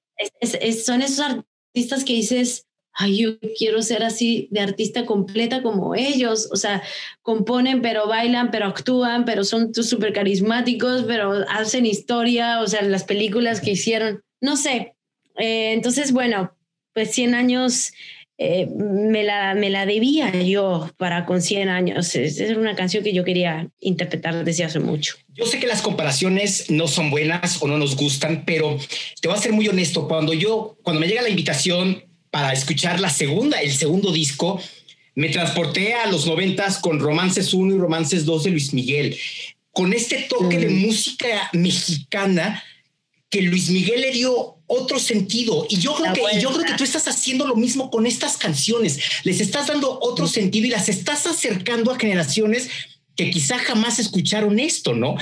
son 0.85 1.01
esos 1.01 1.19
artistas 1.19 2.05
que 2.05 2.13
dices, 2.13 2.65
ay, 2.97 3.17
yo 3.17 3.39
quiero 3.57 3.81
ser 3.83 4.03
así 4.03 4.47
de 4.49 4.59
artista 4.59 5.05
completa 5.05 5.61
como 5.61 5.93
ellos, 5.93 6.49
o 6.51 6.55
sea, 6.55 6.81
componen, 7.21 7.81
pero 7.81 8.07
bailan, 8.07 8.49
pero 8.49 8.65
actúan, 8.65 9.23
pero 9.23 9.43
son 9.43 9.73
súper 9.73 10.13
carismáticos, 10.13 11.03
pero 11.03 11.45
hacen 11.47 11.85
historia, 11.85 12.59
o 12.59 12.67
sea, 12.67 12.81
las 12.81 13.03
películas 13.03 13.61
que 13.61 13.71
hicieron, 13.71 14.23
no 14.41 14.57
sé. 14.57 14.95
Eh, 15.37 15.73
entonces, 15.73 16.11
bueno, 16.11 16.57
pues 16.93 17.11
100 17.11 17.35
años 17.35 17.91
eh, 18.39 18.67
me, 18.75 19.23
la, 19.23 19.53
me 19.53 19.69
la 19.69 19.85
debía 19.85 20.31
yo 20.41 20.89
para 20.97 21.25
con 21.25 21.43
100 21.43 21.69
años. 21.69 22.15
Es, 22.15 22.39
es 22.39 22.57
una 22.57 22.75
canción 22.75 23.03
que 23.03 23.13
yo 23.13 23.23
quería 23.23 23.69
interpretar 23.79 24.43
desde 24.43 24.63
hace 24.63 24.79
mucho. 24.79 25.15
Yo 25.35 25.45
sé 25.45 25.59
que 25.59 25.67
las 25.67 25.83
comparaciones 25.83 26.71
no 26.71 26.87
son 26.87 27.11
buenas 27.11 27.61
o 27.61 27.67
no 27.67 27.77
nos 27.77 27.95
gustan, 27.95 28.43
pero 28.43 28.79
te 29.21 29.27
voy 29.27 29.37
a 29.37 29.41
ser 29.41 29.53
muy 29.53 29.67
honesto. 29.67 30.07
Cuando 30.07 30.33
yo, 30.33 30.79
cuando 30.81 30.99
me 30.99 31.07
llega 31.07 31.21
la 31.21 31.29
invitación 31.29 32.06
para 32.37 32.53
escuchar 32.53 32.99
la 32.99 33.09
segunda, 33.09 33.59
el 33.61 33.73
segundo 33.73 34.11
disco, 34.11 34.61
me 35.15 35.29
transporté 35.29 35.95
a 35.95 36.05
los 36.05 36.27
noventas 36.27 36.77
con 36.77 36.99
Romances 36.99 37.51
1 37.51 37.73
y 37.73 37.79
Romances 37.79 38.25
2 38.25 38.43
de 38.43 38.49
Luis 38.51 38.75
Miguel, 38.75 39.17
con 39.71 39.91
este 39.91 40.27
toque 40.29 40.59
de 40.59 40.69
música 40.69 41.49
mexicana 41.53 42.63
que 43.31 43.41
Luis 43.41 43.71
Miguel 43.71 44.01
le 44.01 44.11
dio 44.11 44.59
otro 44.67 44.99
sentido. 44.99 45.65
Y 45.67 45.79
yo 45.79 45.95
creo, 45.95 46.13
que, 46.13 46.39
yo 46.39 46.51
creo 46.51 46.63
que 46.63 46.75
tú 46.77 46.83
estás 46.83 47.07
haciendo 47.07 47.47
lo 47.47 47.55
mismo 47.55 47.89
con 47.89 48.05
estas 48.05 48.37
canciones. 48.37 48.99
Les 49.23 49.41
estás 49.41 49.65
dando 49.65 49.97
otro 49.99 50.27
sentido 50.27 50.67
y 50.67 50.69
las 50.69 50.89
estás 50.89 51.25
acercando 51.25 51.91
a 51.91 51.97
generaciones 51.97 52.69
que 53.15 53.31
quizá 53.31 53.57
jamás 53.57 53.97
escucharon 53.97 54.59
esto, 54.59 54.93
¿no? 54.93 55.15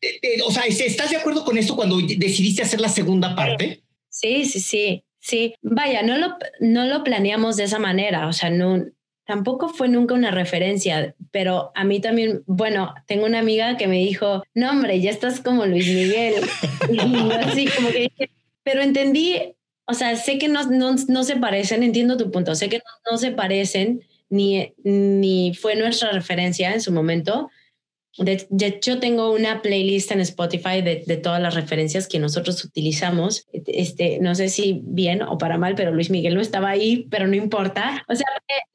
Eh, 0.00 0.18
eh, 0.22 0.38
o 0.44 0.50
sea, 0.50 0.64
¿estás 0.64 1.10
de 1.10 1.18
acuerdo 1.18 1.44
con 1.44 1.56
esto 1.56 1.76
cuando 1.76 2.00
decidiste 2.00 2.62
hacer 2.62 2.80
la 2.80 2.88
segunda 2.88 3.36
parte? 3.36 3.80
Sí, 4.10 4.44
sí, 4.44 4.58
sí. 4.58 5.04
Sí, 5.28 5.54
vaya, 5.60 6.02
no 6.02 6.16
lo, 6.16 6.38
no 6.58 6.86
lo 6.86 7.04
planeamos 7.04 7.58
de 7.58 7.64
esa 7.64 7.78
manera, 7.78 8.28
o 8.28 8.32
sea, 8.32 8.48
no, 8.48 8.82
tampoco 9.26 9.68
fue 9.68 9.86
nunca 9.86 10.14
una 10.14 10.30
referencia, 10.30 11.14
pero 11.30 11.70
a 11.74 11.84
mí 11.84 12.00
también, 12.00 12.44
bueno, 12.46 12.94
tengo 13.06 13.26
una 13.26 13.40
amiga 13.40 13.76
que 13.76 13.88
me 13.88 13.98
dijo, 13.98 14.42
no 14.54 14.70
hombre, 14.70 15.02
ya 15.02 15.10
estás 15.10 15.42
como 15.42 15.66
Luis 15.66 15.86
Miguel. 15.86 16.36
y 16.90 17.32
así 17.44 17.66
como 17.66 17.90
que 17.90 18.08
dije, 18.08 18.30
pero 18.62 18.80
entendí, 18.80 19.54
o 19.84 19.92
sea, 19.92 20.16
sé 20.16 20.38
que 20.38 20.48
no, 20.48 20.64
no, 20.70 20.94
no 21.08 21.24
se 21.24 21.36
parecen, 21.36 21.82
entiendo 21.82 22.16
tu 22.16 22.30
punto, 22.30 22.54
sé 22.54 22.70
que 22.70 22.78
no, 22.78 23.12
no 23.12 23.18
se 23.18 23.30
parecen, 23.30 24.00
ni, 24.30 24.72
ni 24.82 25.52
fue 25.54 25.76
nuestra 25.76 26.10
referencia 26.10 26.72
en 26.72 26.80
su 26.80 26.90
momento, 26.90 27.50
de, 28.18 28.66
hecho, 28.66 28.98
tengo 28.98 29.32
una 29.32 29.62
playlist 29.62 30.10
en 30.10 30.20
Spotify 30.20 30.82
de, 30.82 31.04
de, 31.06 31.16
todas 31.16 31.40
las 31.40 31.54
referencias 31.54 32.08
que 32.08 32.18
nosotros 32.18 32.64
utilizamos. 32.64 33.46
Este, 33.52 34.18
no 34.20 34.34
sé 34.34 34.48
si 34.48 34.80
bien 34.84 35.22
o 35.22 35.38
para 35.38 35.58
mal, 35.58 35.74
pero 35.74 35.92
Luis 35.92 36.10
Miguel 36.10 36.34
no 36.34 36.40
estaba 36.40 36.70
ahí, 36.70 37.06
pero 37.10 37.26
no 37.26 37.36
importa. 37.36 38.04
O 38.08 38.14
sea, 38.14 38.26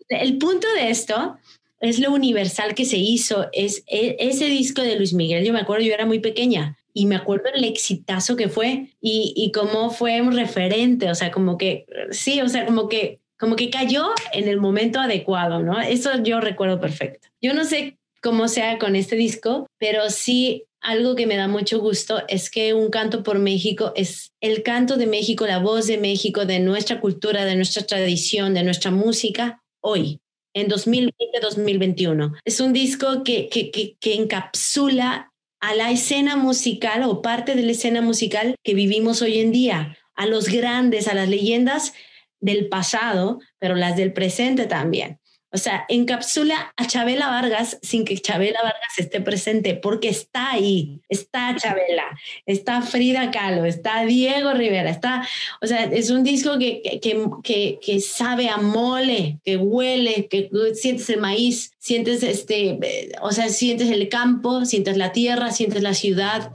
el 0.10 0.38
punto 0.38 0.68
de 0.76 0.90
esto 0.90 1.38
es 1.80 2.00
lo 2.00 2.12
universal 2.12 2.74
que 2.74 2.86
se 2.86 2.98
hizo. 2.98 3.48
Es 3.52 3.84
e, 3.88 4.16
ese 4.20 4.46
disco 4.46 4.82
de 4.82 4.96
Luis 4.96 5.14
Miguel. 5.14 5.44
Yo 5.44 5.54
me 5.54 5.60
acuerdo, 5.60 5.86
yo 5.86 5.94
era 5.94 6.06
muy 6.06 6.20
pequeña 6.20 6.78
y 6.94 7.06
me 7.06 7.16
acuerdo 7.16 7.46
el 7.54 7.66
exitazo 7.66 8.36
que 8.36 8.50
fue 8.50 8.92
y, 9.02 9.34
y 9.36 9.52
cómo 9.52 9.90
fue 9.90 10.22
un 10.22 10.36
referente. 10.36 11.10
O 11.10 11.16
sea, 11.16 11.32
como 11.32 11.58
que 11.58 11.86
sí, 12.12 12.40
o 12.42 12.48
sea, 12.48 12.66
como 12.66 12.88
que 12.88 13.20
como 13.38 13.58
que 13.58 13.70
cayó 13.70 14.12
en 14.32 14.48
el 14.48 14.62
momento 14.62 15.02
adecuado, 15.02 15.62
¿no? 15.62 15.82
Eso 15.82 16.12
yo 16.24 16.40
recuerdo 16.40 16.80
perfecto. 16.80 17.28
Yo 17.42 17.54
no 17.54 17.66
sé 17.66 17.98
cómo 18.24 18.48
sea 18.48 18.80
con 18.80 18.96
este 18.96 19.16
disco, 19.16 19.68
pero 19.78 20.10
sí 20.10 20.66
algo 20.82 21.16
que 21.16 21.28
me 21.28 21.38
da 21.38 21.48
mucho 21.48 21.80
gusto 21.80 22.24
es 22.28 22.50
que 22.50 22.74
un 22.74 22.90
canto 22.90 23.24
por 23.24 23.40
México 23.40 23.94
es 23.96 24.32
el 24.42 24.64
canto 24.64 24.98
de 24.98 25.08
México, 25.08 25.46
la 25.46 25.60
voz 25.60 25.88
de 25.88 25.98
México, 25.98 26.46
de 26.46 26.60
nuestra 26.60 27.00
cultura, 27.00 27.46
de 27.46 27.56
nuestra 27.56 27.86
tradición, 27.86 28.54
de 28.54 28.64
nuestra 28.64 28.92
música 28.92 29.62
hoy, 29.82 30.20
en 30.54 30.68
2020-2021. 30.70 32.38
Es 32.46 32.60
un 32.60 32.74
disco 32.74 33.24
que, 33.24 33.50
que, 33.50 33.72
que, 33.72 33.96
que 34.00 34.16
encapsula 34.16 35.32
a 35.62 35.76
la 35.76 35.92
escena 35.92 36.36
musical 36.36 37.04
o 37.04 37.22
parte 37.22 37.56
de 37.56 37.64
la 37.64 37.72
escena 37.72 38.02
musical 38.02 38.56
que 38.64 38.74
vivimos 38.74 39.22
hoy 39.22 39.40
en 39.40 39.52
día, 39.52 39.98
a 40.16 40.26
los 40.26 40.50
grandes, 40.50 41.08
a 41.08 41.14
las 41.14 41.30
leyendas 41.30 41.94
del 42.42 42.68
pasado, 42.68 43.40
pero 43.60 43.76
las 43.76 43.96
del 43.96 44.12
presente 44.12 44.66
también. 44.66 45.20
O 45.54 45.58
sea, 45.58 45.86
encapsula 45.88 46.74
a 46.76 46.88
Chabela 46.88 47.28
Vargas 47.28 47.78
sin 47.84 48.06
que 48.06 48.18
Chabela 48.18 48.60
Vargas 48.64 48.98
esté 48.98 49.22
presente, 49.22 49.76
porque 49.76 50.10
está 50.10 50.52
ahí, 50.52 51.00
está 51.10 51.56
Chabela, 51.56 52.06
está 52.48 52.82
Frida 52.82 53.30
Kahlo, 53.30 53.66
está 53.66 54.04
Diego 54.04 54.54
Rivera, 54.54 54.90
está, 54.90 55.28
o 55.62 55.68
sea, 55.68 55.84
es 55.84 56.10
un 56.10 56.24
disco 56.24 56.58
que, 56.58 56.82
que, 57.02 57.24
que, 57.44 57.80
que 57.80 58.00
sabe 58.00 58.50
a 58.50 58.58
mole, 58.58 59.38
que 59.46 59.58
huele, 59.58 60.28
que 60.28 60.50
sientes 60.74 61.08
el 61.12 61.22
maíz, 61.22 61.74
sientes 61.78 62.24
este, 62.24 62.80
o 63.22 63.32
sea, 63.32 63.50
sientes 63.50 63.92
el 63.92 64.10
campo, 64.10 64.66
sientes 64.66 64.98
la 64.98 65.12
tierra, 65.12 65.52
sientes 65.52 65.84
la 65.84 65.94
ciudad, 65.94 66.52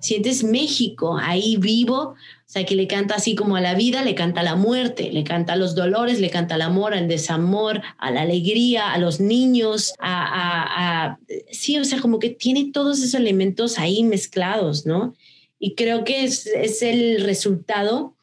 sientes 0.00 0.44
México 0.44 1.16
ahí 1.16 1.56
vivo, 1.56 2.16
sea, 2.52 2.66
que 2.66 2.74
le 2.74 2.86
canta 2.86 3.14
así 3.14 3.34
como 3.34 3.56
a 3.56 3.62
la 3.62 3.74
vida, 3.74 4.02
le 4.02 4.14
canta 4.14 4.42
a 4.42 4.44
la 4.44 4.56
muerte, 4.56 5.10
le 5.10 5.24
canta 5.24 5.54
a 5.54 5.56
los 5.56 5.74
dolores, 5.74 6.20
le 6.20 6.28
canta 6.28 6.56
al 6.56 6.62
amor, 6.62 6.92
al 6.92 7.08
desamor, 7.08 7.80
a 7.96 8.10
la 8.10 8.20
alegría, 8.20 8.92
a 8.92 8.98
los 8.98 9.20
niños, 9.20 9.94
a, 9.98 11.16
sí, 11.50 11.78
o 11.78 11.84
sea, 11.84 12.00
como 12.00 12.18
que 12.18 12.28
tiene 12.28 12.70
todos 12.70 12.98
esos 12.98 13.14
elementos 13.14 13.78
ahí 13.78 14.04
mezclados, 14.04 14.84
¿no? 14.84 15.14
Y 15.58 15.74
creo 15.74 16.04
que 16.04 16.24
es, 16.24 16.46
es 16.46 16.82
el 16.82 17.22
resultado 17.24 18.16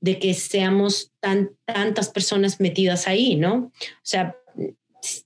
de 0.00 0.18
que 0.18 0.32
seamos 0.32 1.12
tan, 1.20 1.50
tantas 1.66 2.08
personas 2.08 2.60
metidas 2.60 3.06
ahí, 3.06 3.36
¿no? 3.36 3.54
O 3.54 3.72
sea, 4.02 4.34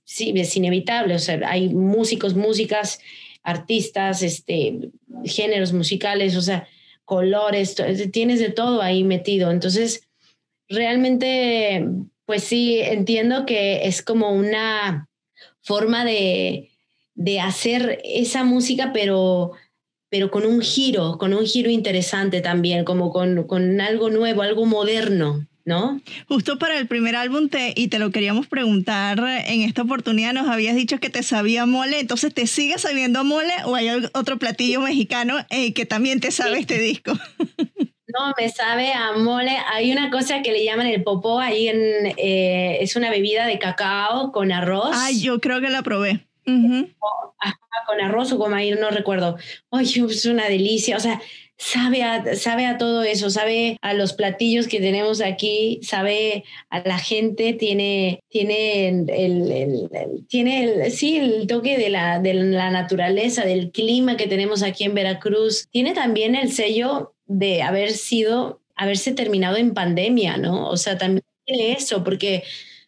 sí, 0.03 0.33
es 0.35 0.57
inevitable, 0.57 1.15
o 1.15 1.19
sea, 1.19 1.39
hay 1.45 1.69
músicos, 1.69 2.35
músicas, 2.35 2.99
artistas, 3.41 4.21
este, 4.21 4.89
géneros 5.23 5.71
musicales, 5.71 6.35
o 6.35 6.41
sea, 6.41 6.67
colores, 7.09 7.75
tienes 8.13 8.39
de 8.39 8.51
todo 8.51 8.83
ahí 8.83 9.03
metido. 9.03 9.49
Entonces, 9.49 10.07
realmente, 10.67 11.83
pues 12.25 12.43
sí, 12.43 12.79
entiendo 12.79 13.47
que 13.47 13.87
es 13.87 14.03
como 14.03 14.31
una 14.31 15.09
forma 15.63 16.05
de, 16.05 16.69
de 17.15 17.39
hacer 17.39 17.99
esa 18.03 18.43
música, 18.43 18.91
pero, 18.93 19.53
pero 20.09 20.29
con 20.29 20.45
un 20.45 20.61
giro, 20.61 21.17
con 21.17 21.33
un 21.33 21.47
giro 21.47 21.71
interesante 21.71 22.41
también, 22.41 22.85
como 22.85 23.11
con, 23.11 23.45
con 23.45 23.81
algo 23.81 24.11
nuevo, 24.11 24.43
algo 24.43 24.67
moderno. 24.67 25.47
¿No? 25.65 26.01
Justo 26.27 26.57
para 26.57 26.77
el 26.77 26.87
primer 26.87 27.15
álbum 27.15 27.49
te, 27.49 27.73
y 27.75 27.87
te 27.87 27.99
lo 27.99 28.11
queríamos 28.11 28.47
preguntar 28.47 29.19
en 29.19 29.61
esta 29.61 29.83
oportunidad, 29.83 30.33
nos 30.33 30.47
habías 30.47 30.75
dicho 30.75 30.99
que 30.99 31.09
te 31.09 31.23
sabía 31.23 31.65
mole, 31.65 31.99
entonces 31.99 32.33
¿te 32.33 32.47
sigue 32.47 32.77
sabiendo 32.77 33.23
mole 33.23 33.53
o 33.65 33.75
hay 33.75 33.89
otro 34.13 34.37
platillo 34.37 34.81
mexicano 34.81 35.37
eh, 35.49 35.73
que 35.73 35.85
también 35.85 36.19
te 36.19 36.31
sabe 36.31 36.59
este 36.59 36.79
disco? 36.79 37.13
No, 38.11 38.33
me 38.37 38.49
sabe 38.49 38.91
a 38.91 39.13
mole. 39.13 39.55
Hay 39.71 39.91
una 39.91 40.09
cosa 40.09 40.41
que 40.41 40.51
le 40.51 40.65
llaman 40.65 40.87
el 40.87 41.03
popó 41.03 41.39
ahí 41.39 41.67
en 41.67 41.77
eh, 42.17 42.79
es 42.81 42.95
una 42.95 43.11
bebida 43.11 43.45
de 43.45 43.59
cacao 43.59 44.31
con 44.31 44.51
arroz. 44.51 44.89
Ay, 44.93 45.21
yo 45.21 45.39
creo 45.39 45.61
que 45.61 45.69
la 45.69 45.83
probé. 45.83 46.25
Ujú. 46.47 46.89
Ajá, 47.39 47.59
con 47.85 48.01
arroz 48.01 48.31
o 48.31 48.39
con 48.39 48.51
maíz, 48.51 48.77
no 48.79 48.89
recuerdo. 48.89 49.37
Ay, 49.69 49.85
es 49.85 50.25
una 50.25 50.49
delicia. 50.49 50.97
O 50.97 50.99
sea, 50.99 51.21
sabe 51.59 52.03
a, 52.03 52.35
sabe 52.35 52.65
a 52.65 52.77
todo 52.77 53.03
eso, 53.03 53.29
sabe 53.29 53.77
a 53.81 53.93
los 53.93 54.13
platillos 54.13 54.67
que 54.67 54.79
tenemos 54.79 55.19
aquí, 55.21 55.79
sabe 55.83 56.45
a 56.69 56.79
la 56.87 56.97
gente, 56.97 57.51
tiene, 57.53 58.21
tiene 58.29 58.87
el, 58.87 59.09
el- 59.09 60.25
tiene 60.29 60.63
el, 60.63 60.91
sí, 60.91 61.17
el 61.17 61.45
toque 61.47 61.77
de 61.77 61.89
la, 61.89 62.19
de 62.19 62.33
la 62.33 62.71
naturaleza, 62.71 63.43
del 63.45 63.71
clima 63.71 64.15
que 64.15 64.27
tenemos 64.27 64.63
aquí 64.63 64.85
en 64.85 64.95
Veracruz. 64.95 65.67
Tiene 65.69 65.93
también 65.93 66.33
el 66.35 66.51
sello 66.51 67.13
de 67.27 67.61
haber 67.61 67.91
sido, 67.91 68.61
haberse 68.75 69.11
terminado 69.11 69.57
en 69.57 69.73
pandemia, 69.73 70.37
¿no? 70.37 70.69
O 70.69 70.77
sea, 70.77 70.97
también 70.97 71.25
tiene 71.45 71.73
eso, 71.73 72.03
porque 72.05 72.43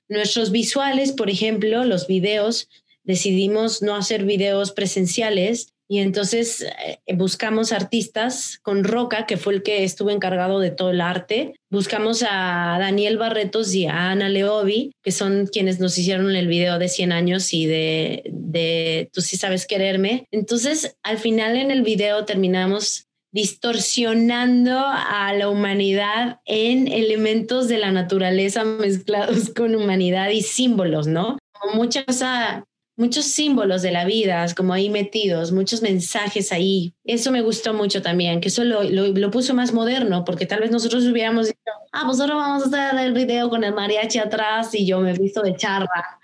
nuestros 0.07 0.49
visuales, 0.51 1.11
por 1.11 1.29
ejemplo, 1.29 1.83
los 1.83 2.07
videos, 2.07 2.69
decidimos 3.03 3.81
no 3.81 3.95
hacer 3.95 4.23
videos 4.23 4.71
presenciales 4.71 5.73
y 5.91 5.99
entonces 5.99 6.61
eh, 6.61 7.15
buscamos 7.15 7.73
artistas 7.73 8.59
con 8.63 8.85
Roca, 8.85 9.25
que 9.25 9.35
fue 9.35 9.55
el 9.55 9.61
que 9.61 9.83
estuvo 9.83 10.09
encargado 10.09 10.61
de 10.61 10.71
todo 10.71 10.91
el 10.91 11.01
arte. 11.01 11.53
Buscamos 11.69 12.23
a 12.23 12.77
Daniel 12.79 13.17
Barretos 13.17 13.75
y 13.75 13.87
a 13.87 14.09
Ana 14.11 14.29
Leobi, 14.29 14.93
que 15.03 15.11
son 15.11 15.47
quienes 15.47 15.81
nos 15.81 15.97
hicieron 15.97 16.33
el 16.33 16.47
video 16.47 16.79
de 16.79 16.87
100 16.87 17.11
años 17.11 17.53
y 17.53 17.65
de, 17.65 18.23
de 18.31 19.09
Tú 19.11 19.19
sí 19.19 19.35
sabes 19.35 19.67
quererme. 19.67 20.27
Entonces, 20.31 20.95
al 21.03 21.17
final 21.17 21.57
en 21.57 21.71
el 21.71 21.81
video 21.81 22.23
terminamos 22.23 23.07
distorsionando 23.33 24.81
a 24.85 25.33
la 25.33 25.49
humanidad 25.49 26.39
en 26.45 26.87
elementos 26.87 27.67
de 27.67 27.79
la 27.79 27.91
naturaleza 27.91 28.63
mezclados 28.63 29.49
con 29.53 29.75
humanidad 29.75 30.29
y 30.29 30.41
símbolos, 30.41 31.07
¿no? 31.07 31.37
Como 31.51 31.75
mucha 31.75 32.05
cosa 32.05 32.63
muchos 33.01 33.25
símbolos 33.25 33.81
de 33.81 33.91
la 33.91 34.05
vida, 34.05 34.45
como 34.55 34.73
ahí 34.73 34.89
metidos, 34.89 35.51
muchos 35.51 35.81
mensajes 35.81 36.51
ahí. 36.51 36.93
Eso 37.03 37.31
me 37.31 37.41
gustó 37.41 37.73
mucho 37.73 38.01
también, 38.01 38.39
que 38.39 38.49
eso 38.49 38.63
lo, 38.63 38.83
lo, 38.83 39.07
lo 39.07 39.31
puso 39.31 39.55
más 39.55 39.73
moderno, 39.73 40.23
porque 40.23 40.45
tal 40.45 40.59
vez 40.59 40.69
nosotros 40.69 41.03
hubiéramos 41.05 41.47
dicho, 41.47 41.71
ah, 41.91 42.03
pues 42.05 42.19
ahora 42.19 42.35
vamos 42.35 42.63
a 42.63 42.67
hacer 42.67 42.99
el 42.99 43.13
video 43.13 43.49
con 43.49 43.63
el 43.63 43.73
mariachi 43.73 44.19
atrás 44.19 44.75
y 44.75 44.85
yo 44.85 44.99
me 45.01 45.11
he 45.11 45.17
visto 45.17 45.41
de 45.41 45.55
charra. 45.55 46.19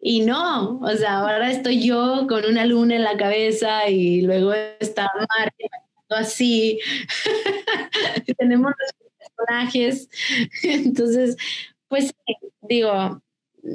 Y 0.00 0.20
no, 0.20 0.78
o 0.78 0.96
sea, 0.96 1.18
ahora 1.18 1.50
estoy 1.50 1.84
yo 1.84 2.26
con 2.28 2.44
una 2.46 2.64
luna 2.64 2.94
en 2.94 3.04
la 3.04 3.16
cabeza 3.16 3.88
y 3.88 4.22
luego 4.22 4.54
está 4.78 5.10
Mario 5.36 5.68
así. 6.10 6.78
Tenemos 8.38 8.72
los 8.78 9.10
personajes. 9.18 10.08
Entonces, 10.62 11.36
pues 11.88 12.14
digo, 12.62 13.20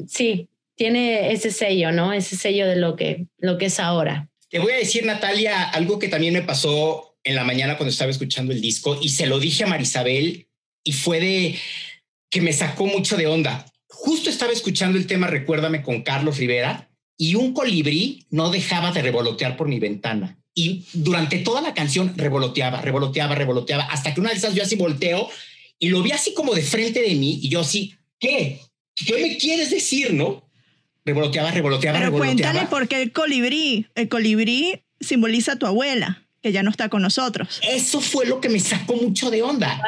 sí, 0.08 0.50
tiene 0.76 1.32
ese 1.32 1.52
sello, 1.52 1.92
¿no? 1.92 2.14
Ese 2.14 2.36
sello 2.36 2.68
de 2.68 2.76
lo 2.76 2.96
que, 2.96 3.28
lo 3.38 3.58
que 3.58 3.66
es 3.66 3.80
ahora. 3.80 4.30
Te 4.50 4.60
voy 4.60 4.74
a 4.74 4.78
decir, 4.78 5.06
Natalia, 5.06 5.64
algo 5.70 6.00
que 6.00 6.08
también 6.08 6.34
me 6.34 6.42
pasó 6.42 7.18
en 7.24 7.36
la 7.36 7.44
mañana 7.44 7.78
cuando 7.78 7.92
estaba 7.92 8.12
escuchando 8.12 8.54
el 8.54 8.62
disco 8.62 8.98
y 9.02 9.10
se 9.10 9.26
lo 9.26 9.40
dije 9.40 9.64
a 9.64 9.68
Marisabel 9.68 10.48
y 10.84 10.92
fue 10.92 11.20
de 11.20 11.56
que 12.30 12.42
me 12.42 12.54
sacó 12.54 12.86
mucho 12.86 13.18
de 13.18 13.28
onda. 13.28 13.66
Justo 13.88 14.30
estaba 14.30 14.54
escuchando 14.54 14.98
el 14.98 15.08
tema 15.08 15.28
Recuérdame 15.28 15.82
con 15.82 16.04
Carlos 16.04 16.38
Rivera 16.38 16.90
y 17.18 17.36
un 17.36 17.54
colibrí 17.54 18.28
no 18.30 18.52
dejaba 18.52 18.92
de 18.92 19.02
revolotear 19.02 19.58
por 19.58 19.68
mi 19.68 19.80
ventana. 19.80 20.38
Y 20.54 20.86
durante 20.94 21.40
toda 21.40 21.62
la 21.62 21.74
canción 21.74 22.14
revoloteaba, 22.16 22.82
revoloteaba, 22.82 23.36
revoloteaba, 23.36 23.84
hasta 23.86 24.14
que 24.14 24.22
una 24.22 24.30
de 24.30 24.38
esas 24.38 24.54
yo 24.54 24.64
así 24.64 24.76
volteo 24.76 25.28
y 25.80 25.90
lo 25.90 26.02
vi 26.02 26.12
así 26.12 26.34
como 26.34 26.54
de 26.54 26.62
frente 26.62 27.02
de 27.02 27.16
mí 27.16 27.40
y 27.42 27.50
yo 27.50 27.62
así, 27.62 27.96
¿qué? 28.20 28.62
¿Qué 28.96 29.22
me 29.22 29.38
quieres 29.38 29.70
decir, 29.72 30.14
no? 30.14 30.45
Revoloteaba, 31.06 31.52
revoloteaba, 31.52 32.00
Pero 32.00 32.12
revoloteaba. 32.12 32.52
cuéntale 32.54 32.70
por 32.70 32.88
qué 32.88 33.02
el 33.02 33.12
colibrí. 33.12 33.88
El 33.96 34.10
colibrí 34.10 34.82
simboliza 35.00 35.54
a 35.54 35.56
tu 35.60 35.66
abuela, 35.68 36.24
que 36.42 36.52
ya 36.52 36.64
no 36.64 36.72
está 36.72 36.90
con 36.90 37.02
nosotros. 37.04 37.60
Eso 37.68 38.02
fue 38.02 38.26
lo 38.26 38.42
que 38.42 38.50
me 38.50 38.60
sacó 38.60 38.96
mucho 38.96 39.30
de 39.30 39.44
onda. 39.44 39.80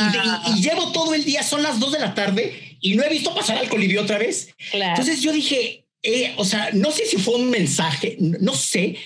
Y, 0.00 0.12
de- 0.12 0.24
y- 0.24 0.58
y 0.58 0.62
llevo 0.62 0.90
todo 0.92 1.14
el 1.14 1.24
día, 1.24 1.42
son 1.42 1.62
las 1.62 1.78
dos 1.78 1.92
de 1.92 2.00
la 2.00 2.14
tarde 2.14 2.76
y 2.80 2.94
no 2.96 3.04
he 3.04 3.08
visto 3.08 3.34
pasar 3.34 3.58
al 3.58 3.68
colibrí 3.68 3.96
otra 3.96 4.18
vez. 4.18 4.54
claro. 4.72 4.90
Entonces 4.90 5.22
yo 5.22 5.32
dije, 5.32 5.86
eh, 6.02 6.34
o 6.36 6.44
sea, 6.44 6.70
no 6.72 6.90
sé 6.90 7.06
si 7.06 7.16
fue 7.16 7.34
un 7.36 7.48
mensaje, 7.50 8.16
n- 8.18 8.38
no 8.40 8.54
sé, 8.54 8.96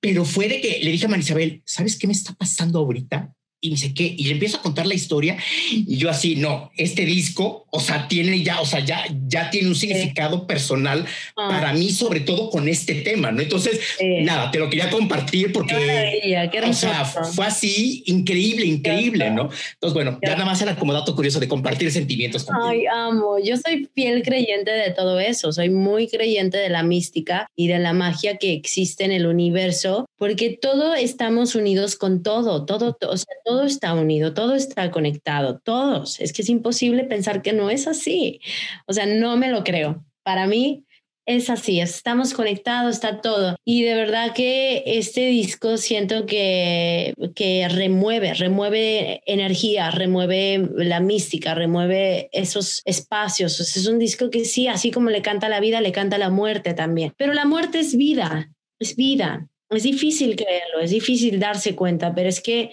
pero 0.00 0.24
fue 0.24 0.48
de 0.48 0.60
que 0.60 0.80
le 0.82 0.90
dije 0.90 1.06
a 1.06 1.08
Marisabel, 1.08 1.62
¿sabes 1.64 1.96
qué 1.98 2.06
me 2.06 2.12
está 2.12 2.32
pasando 2.34 2.78
ahorita? 2.80 3.32
Y 3.64 3.68
me 3.68 3.76
dice, 3.76 3.94
¿qué? 3.94 4.12
Y 4.18 4.24
le 4.24 4.32
empiezo 4.32 4.56
a 4.56 4.60
contar 4.60 4.86
la 4.88 4.94
historia 4.94 5.36
y 5.70 5.96
yo 5.96 6.10
así, 6.10 6.34
no, 6.34 6.72
este 6.76 7.04
disco, 7.04 7.64
o 7.70 7.78
sea, 7.78 8.08
tiene 8.08 8.42
ya, 8.42 8.60
o 8.60 8.66
sea, 8.66 8.80
ya, 8.84 9.04
ya 9.28 9.50
tiene 9.50 9.68
un 9.68 9.76
significado 9.76 10.48
personal 10.48 11.06
Ah, 11.36 11.46
para 11.48 11.72
mí, 11.72 11.90
sobre 11.90 12.18
todo 12.20 12.50
con 12.50 12.68
este 12.68 12.96
tema, 12.96 13.30
¿no? 13.30 13.40
Entonces, 13.40 13.78
nada, 14.22 14.50
te 14.50 14.58
lo 14.58 14.68
quería 14.68 14.90
compartir 14.90 15.52
porque... 15.52 15.74
maravilla, 15.74 16.50
qué 16.50 16.60
O 16.62 16.72
sea, 16.72 17.04
fue 17.04 17.46
así, 17.46 18.02
increíble, 18.06 18.66
increíble, 18.66 19.30
¿no? 19.30 19.42
Entonces, 19.74 19.94
bueno, 19.94 20.18
ya 20.20 20.32
nada 20.32 20.44
más 20.44 20.60
era 20.60 20.74
como 20.74 20.92
dato 20.92 21.14
curioso 21.14 21.38
de 21.38 21.46
compartir 21.46 21.92
sentimientos 21.92 22.42
contigo. 22.44 22.66
Ay, 22.66 22.84
amo. 22.92 23.38
Yo 23.38 23.56
soy 23.58 23.88
fiel 23.94 24.22
creyente 24.24 24.72
de 24.72 24.90
todo 24.90 25.20
eso. 25.20 25.52
Soy 25.52 25.70
muy 25.70 26.08
creyente 26.08 26.58
de 26.58 26.68
la 26.68 26.82
mística 26.82 27.46
y 27.54 27.68
de 27.68 27.78
la 27.78 27.92
magia 27.92 28.38
que 28.38 28.52
existe 28.54 29.04
en 29.04 29.12
el 29.12 29.26
universo, 29.26 30.06
porque 30.18 30.58
todo 30.60 30.94
estamos 30.94 31.54
unidos 31.54 31.94
con 31.94 32.24
todo. 32.24 32.64
Todo, 32.66 32.94
to- 32.94 33.10
o 33.10 33.16
sea, 33.16 33.34
todo 33.44 33.51
está 33.60 33.92
unido, 33.92 34.32
todo 34.32 34.54
está 34.54 34.90
conectado, 34.90 35.60
todos. 35.62 36.18
Es 36.20 36.32
que 36.32 36.42
es 36.42 36.48
imposible 36.48 37.04
pensar 37.04 37.42
que 37.42 37.52
no 37.52 37.68
es 37.68 37.86
así. 37.86 38.40
O 38.86 38.92
sea, 38.92 39.04
no 39.06 39.36
me 39.36 39.50
lo 39.50 39.64
creo. 39.64 40.04
Para 40.22 40.46
mí 40.46 40.84
es 41.26 41.50
así, 41.50 41.80
estamos 41.80 42.34
conectados, 42.34 42.94
está 42.94 43.20
todo. 43.20 43.56
Y 43.64 43.82
de 43.82 43.94
verdad 43.94 44.32
que 44.34 44.82
este 44.86 45.26
disco 45.26 45.76
siento 45.76 46.26
que, 46.26 47.14
que 47.34 47.68
remueve, 47.68 48.34
remueve 48.34 49.22
energía, 49.26 49.90
remueve 49.90 50.68
la 50.74 51.00
mística, 51.00 51.54
remueve 51.54 52.28
esos 52.32 52.82
espacios. 52.84 53.60
Es 53.60 53.86
un 53.86 53.98
disco 53.98 54.30
que 54.30 54.44
sí, 54.44 54.66
así 54.66 54.90
como 54.90 55.10
le 55.10 55.22
canta 55.22 55.48
la 55.48 55.60
vida, 55.60 55.80
le 55.80 55.92
canta 55.92 56.18
la 56.18 56.30
muerte 56.30 56.74
también. 56.74 57.12
Pero 57.16 57.34
la 57.34 57.44
muerte 57.44 57.78
es 57.78 57.96
vida, 57.96 58.50
es 58.80 58.96
vida. 58.96 59.48
Es 59.70 59.84
difícil 59.84 60.36
creerlo, 60.36 60.80
es 60.80 60.90
difícil 60.90 61.40
darse 61.40 61.74
cuenta, 61.74 62.14
pero 62.14 62.28
es 62.28 62.42
que 62.42 62.72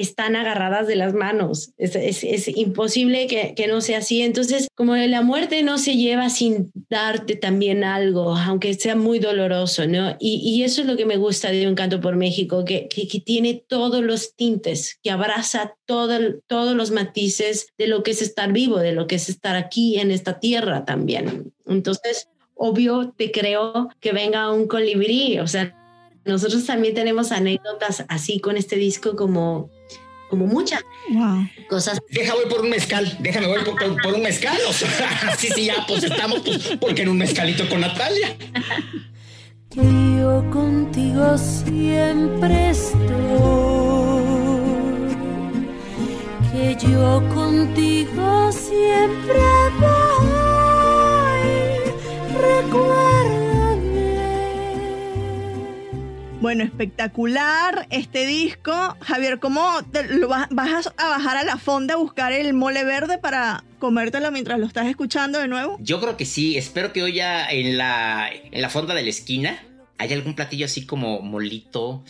están 0.00 0.36
agarradas 0.36 0.86
de 0.86 0.96
las 0.96 1.14
manos. 1.14 1.72
Es, 1.78 1.94
es- 1.96 2.48
imposible 2.48 3.26
que, 3.26 3.54
que 3.54 3.66
no 3.66 3.80
sea 3.80 3.98
así. 3.98 4.22
Entonces, 4.22 4.68
como 4.74 4.96
la 4.96 5.22
muerte 5.22 5.62
no 5.62 5.78
se 5.78 5.96
lleva 5.96 6.30
sin 6.30 6.72
darte 6.88 7.36
también 7.36 7.84
algo, 7.84 8.34
aunque 8.36 8.74
sea 8.74 8.96
muy 8.96 9.18
doloroso, 9.18 9.86
¿no? 9.86 10.16
Y, 10.18 10.36
y 10.44 10.64
eso 10.64 10.80
es 10.80 10.86
lo 10.86 10.96
que 10.96 11.06
me 11.06 11.16
gusta 11.16 11.50
de 11.50 11.68
Un 11.68 11.74
Canto 11.74 12.00
por 12.00 12.16
México, 12.16 12.64
que, 12.64 12.88
que, 12.88 13.06
que 13.06 13.20
tiene 13.20 13.62
todos 13.66 14.02
los 14.02 14.34
tintes, 14.34 14.98
que 15.02 15.10
abraza 15.10 15.74
todo 15.86 16.10
todos 16.46 16.74
los 16.74 16.90
matices 16.90 17.68
de 17.78 17.86
lo 17.86 18.02
que 18.02 18.12
es 18.12 18.22
estar 18.22 18.52
vivo, 18.52 18.78
de 18.78 18.92
lo 18.92 19.06
que 19.06 19.16
es 19.16 19.28
estar 19.28 19.56
aquí 19.56 19.98
en 19.98 20.10
esta 20.10 20.40
tierra 20.40 20.84
también. 20.84 21.52
Entonces, 21.66 22.28
obvio, 22.54 23.14
te 23.16 23.30
creo 23.30 23.88
que 24.00 24.12
venga 24.12 24.50
un 24.50 24.66
colibrí, 24.66 25.38
o 25.38 25.46
sea, 25.46 25.76
nosotros 26.24 26.64
también 26.66 26.94
tenemos 26.94 27.32
anécdotas 27.32 28.04
así 28.08 28.40
con 28.40 28.56
este 28.56 28.76
disco 28.76 29.16
como, 29.16 29.70
como 30.28 30.46
muchas 30.46 30.82
Wow. 31.12 31.44
cosas. 31.68 31.98
Deja 32.10 32.34
voy 32.34 32.46
por 32.48 32.60
un 32.60 32.70
mezcal, 32.70 33.16
déjame 33.20 33.46
voy 33.48 33.62
por, 33.64 33.76
por- 33.78 34.00
por 34.02 34.14
un 34.14 34.22
mezcal. 34.22 34.58
O 34.68 34.72
sea, 34.72 35.34
sí, 35.38 35.48
sí, 35.54 35.64
ya, 35.66 35.84
pues 35.88 36.04
estamos, 36.04 36.40
pues, 36.40 36.76
porque 36.80 37.02
en 37.02 37.08
un 37.08 37.18
mezcalito 37.18 37.68
con 37.68 37.80
Natalia. 37.80 38.36
que 39.70 39.80
yo 40.18 40.44
contigo 40.50 41.36
siempre 41.38 42.70
estoy, 42.70 42.98
que 46.52 46.76
yo 46.86 47.22
contigo 47.34 48.52
siempre 48.52 49.40
voy, 49.80 51.48
recuérdame. 52.40 53.19
Bueno, 56.40 56.64
espectacular 56.64 57.86
este 57.90 58.26
disco. 58.26 58.72
Javier, 59.02 59.38
¿cómo 59.40 59.82
te- 59.92 60.04
lo 60.08 60.28
vas, 60.28 60.48
a 60.96 61.08
bajar 61.08 61.36
a 61.36 61.44
la 61.44 61.58
fonda 61.58 61.94
a 61.94 61.96
buscar 61.98 62.32
el 62.32 62.54
mole 62.54 62.82
verde 62.84 63.18
para 63.18 63.62
comértelo 63.78 64.30
mientras 64.32 64.58
lo 64.58 64.64
estás 64.66 64.86
escuchando 64.86 65.38
de 65.38 65.48
nuevo? 65.48 65.76
Yo 65.80 66.00
creo 66.00 66.16
que 66.16 66.24
sí, 66.24 66.56
espero 66.56 66.94
que 66.94 67.02
hoy 67.02 67.14
ya 67.14 67.46
en 67.50 67.76
la, 67.76 68.30
en 68.32 68.62
la 68.62 68.70
fonda 68.70 68.94
de 68.94 69.02
la 69.02 69.10
esquina 69.10 69.62
haya 69.98 70.16
algún 70.16 70.34
platillo 70.34 70.64
así 70.64 70.86
como 70.86 71.20
molito. 71.20 72.02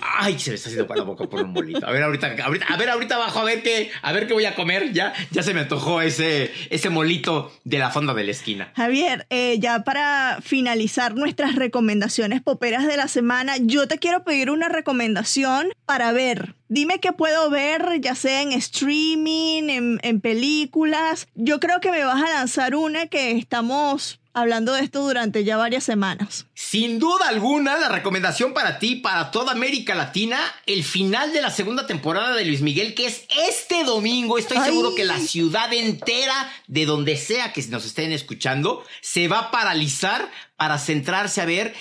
Ay, 0.00 0.38
se 0.38 0.50
me 0.50 0.56
está 0.56 0.68
haciendo 0.68 0.86
para 0.86 1.00
la 1.00 1.06
boca 1.06 1.26
por 1.26 1.42
un 1.42 1.52
molito. 1.52 1.86
A 1.86 1.92
ver, 1.92 2.02
ahorita, 2.02 2.26
a 2.26 2.76
ver, 2.76 2.90
ahorita 2.90 3.14
abajo, 3.16 3.40
a 3.40 3.44
ver 3.44 3.62
qué, 3.62 3.90
a 4.02 4.12
ver 4.12 4.26
qué 4.26 4.32
voy 4.32 4.44
a 4.44 4.54
comer. 4.54 4.92
Ya, 4.92 5.12
ya 5.30 5.42
se 5.42 5.54
me 5.54 5.60
antojó 5.60 6.00
ese, 6.00 6.50
ese 6.70 6.90
molito 6.90 7.52
de 7.64 7.78
la 7.78 7.90
fonda 7.90 8.14
de 8.14 8.24
la 8.24 8.30
esquina. 8.30 8.72
Javier, 8.76 9.26
eh, 9.30 9.58
ya 9.58 9.84
para 9.84 10.38
finalizar 10.42 11.14
nuestras 11.14 11.54
recomendaciones 11.54 12.42
poperas 12.42 12.86
de 12.86 12.96
la 12.96 13.08
semana, 13.08 13.56
yo 13.58 13.88
te 13.88 13.98
quiero 13.98 14.24
pedir 14.24 14.50
una 14.50 14.68
recomendación 14.68 15.68
para 15.84 16.12
ver. 16.12 16.54
Dime 16.68 16.98
qué 16.98 17.12
puedo 17.12 17.48
ver, 17.48 18.00
ya 18.00 18.14
sea 18.14 18.42
en 18.42 18.52
streaming, 18.52 19.98
en 20.02 20.20
películas. 20.20 21.28
Yo 21.34 21.60
creo 21.60 21.80
que 21.80 21.92
me 21.92 22.04
vas 22.04 22.20
a 22.22 22.34
lanzar 22.34 22.74
una 22.74 23.06
que 23.06 23.32
estamos 23.32 24.20
hablando 24.36 24.74
de 24.74 24.82
esto 24.82 25.00
durante 25.00 25.44
ya 25.44 25.56
varias 25.56 25.82
semanas. 25.82 26.46
Sin 26.52 26.98
duda 26.98 27.28
alguna, 27.28 27.78
la 27.78 27.88
recomendación 27.88 28.52
para 28.52 28.78
ti, 28.78 28.96
para 28.96 29.30
toda 29.30 29.52
América 29.52 29.94
Latina, 29.94 30.38
el 30.66 30.84
final 30.84 31.32
de 31.32 31.40
la 31.40 31.50
segunda 31.50 31.86
temporada 31.86 32.34
de 32.34 32.44
Luis 32.44 32.60
Miguel, 32.60 32.94
que 32.94 33.06
es 33.06 33.24
este 33.48 33.82
domingo. 33.84 34.36
Estoy 34.36 34.58
Ay. 34.58 34.64
seguro 34.64 34.94
que 34.94 35.04
la 35.04 35.18
ciudad 35.20 35.72
entera, 35.72 36.52
de 36.66 36.84
donde 36.84 37.16
sea 37.16 37.54
que 37.54 37.62
nos 37.68 37.86
estén 37.86 38.12
escuchando, 38.12 38.84
se 39.00 39.26
va 39.26 39.38
a 39.38 39.50
paralizar 39.50 40.30
para 40.56 40.78
centrarse 40.78 41.40
a 41.40 41.46
ver 41.46 41.74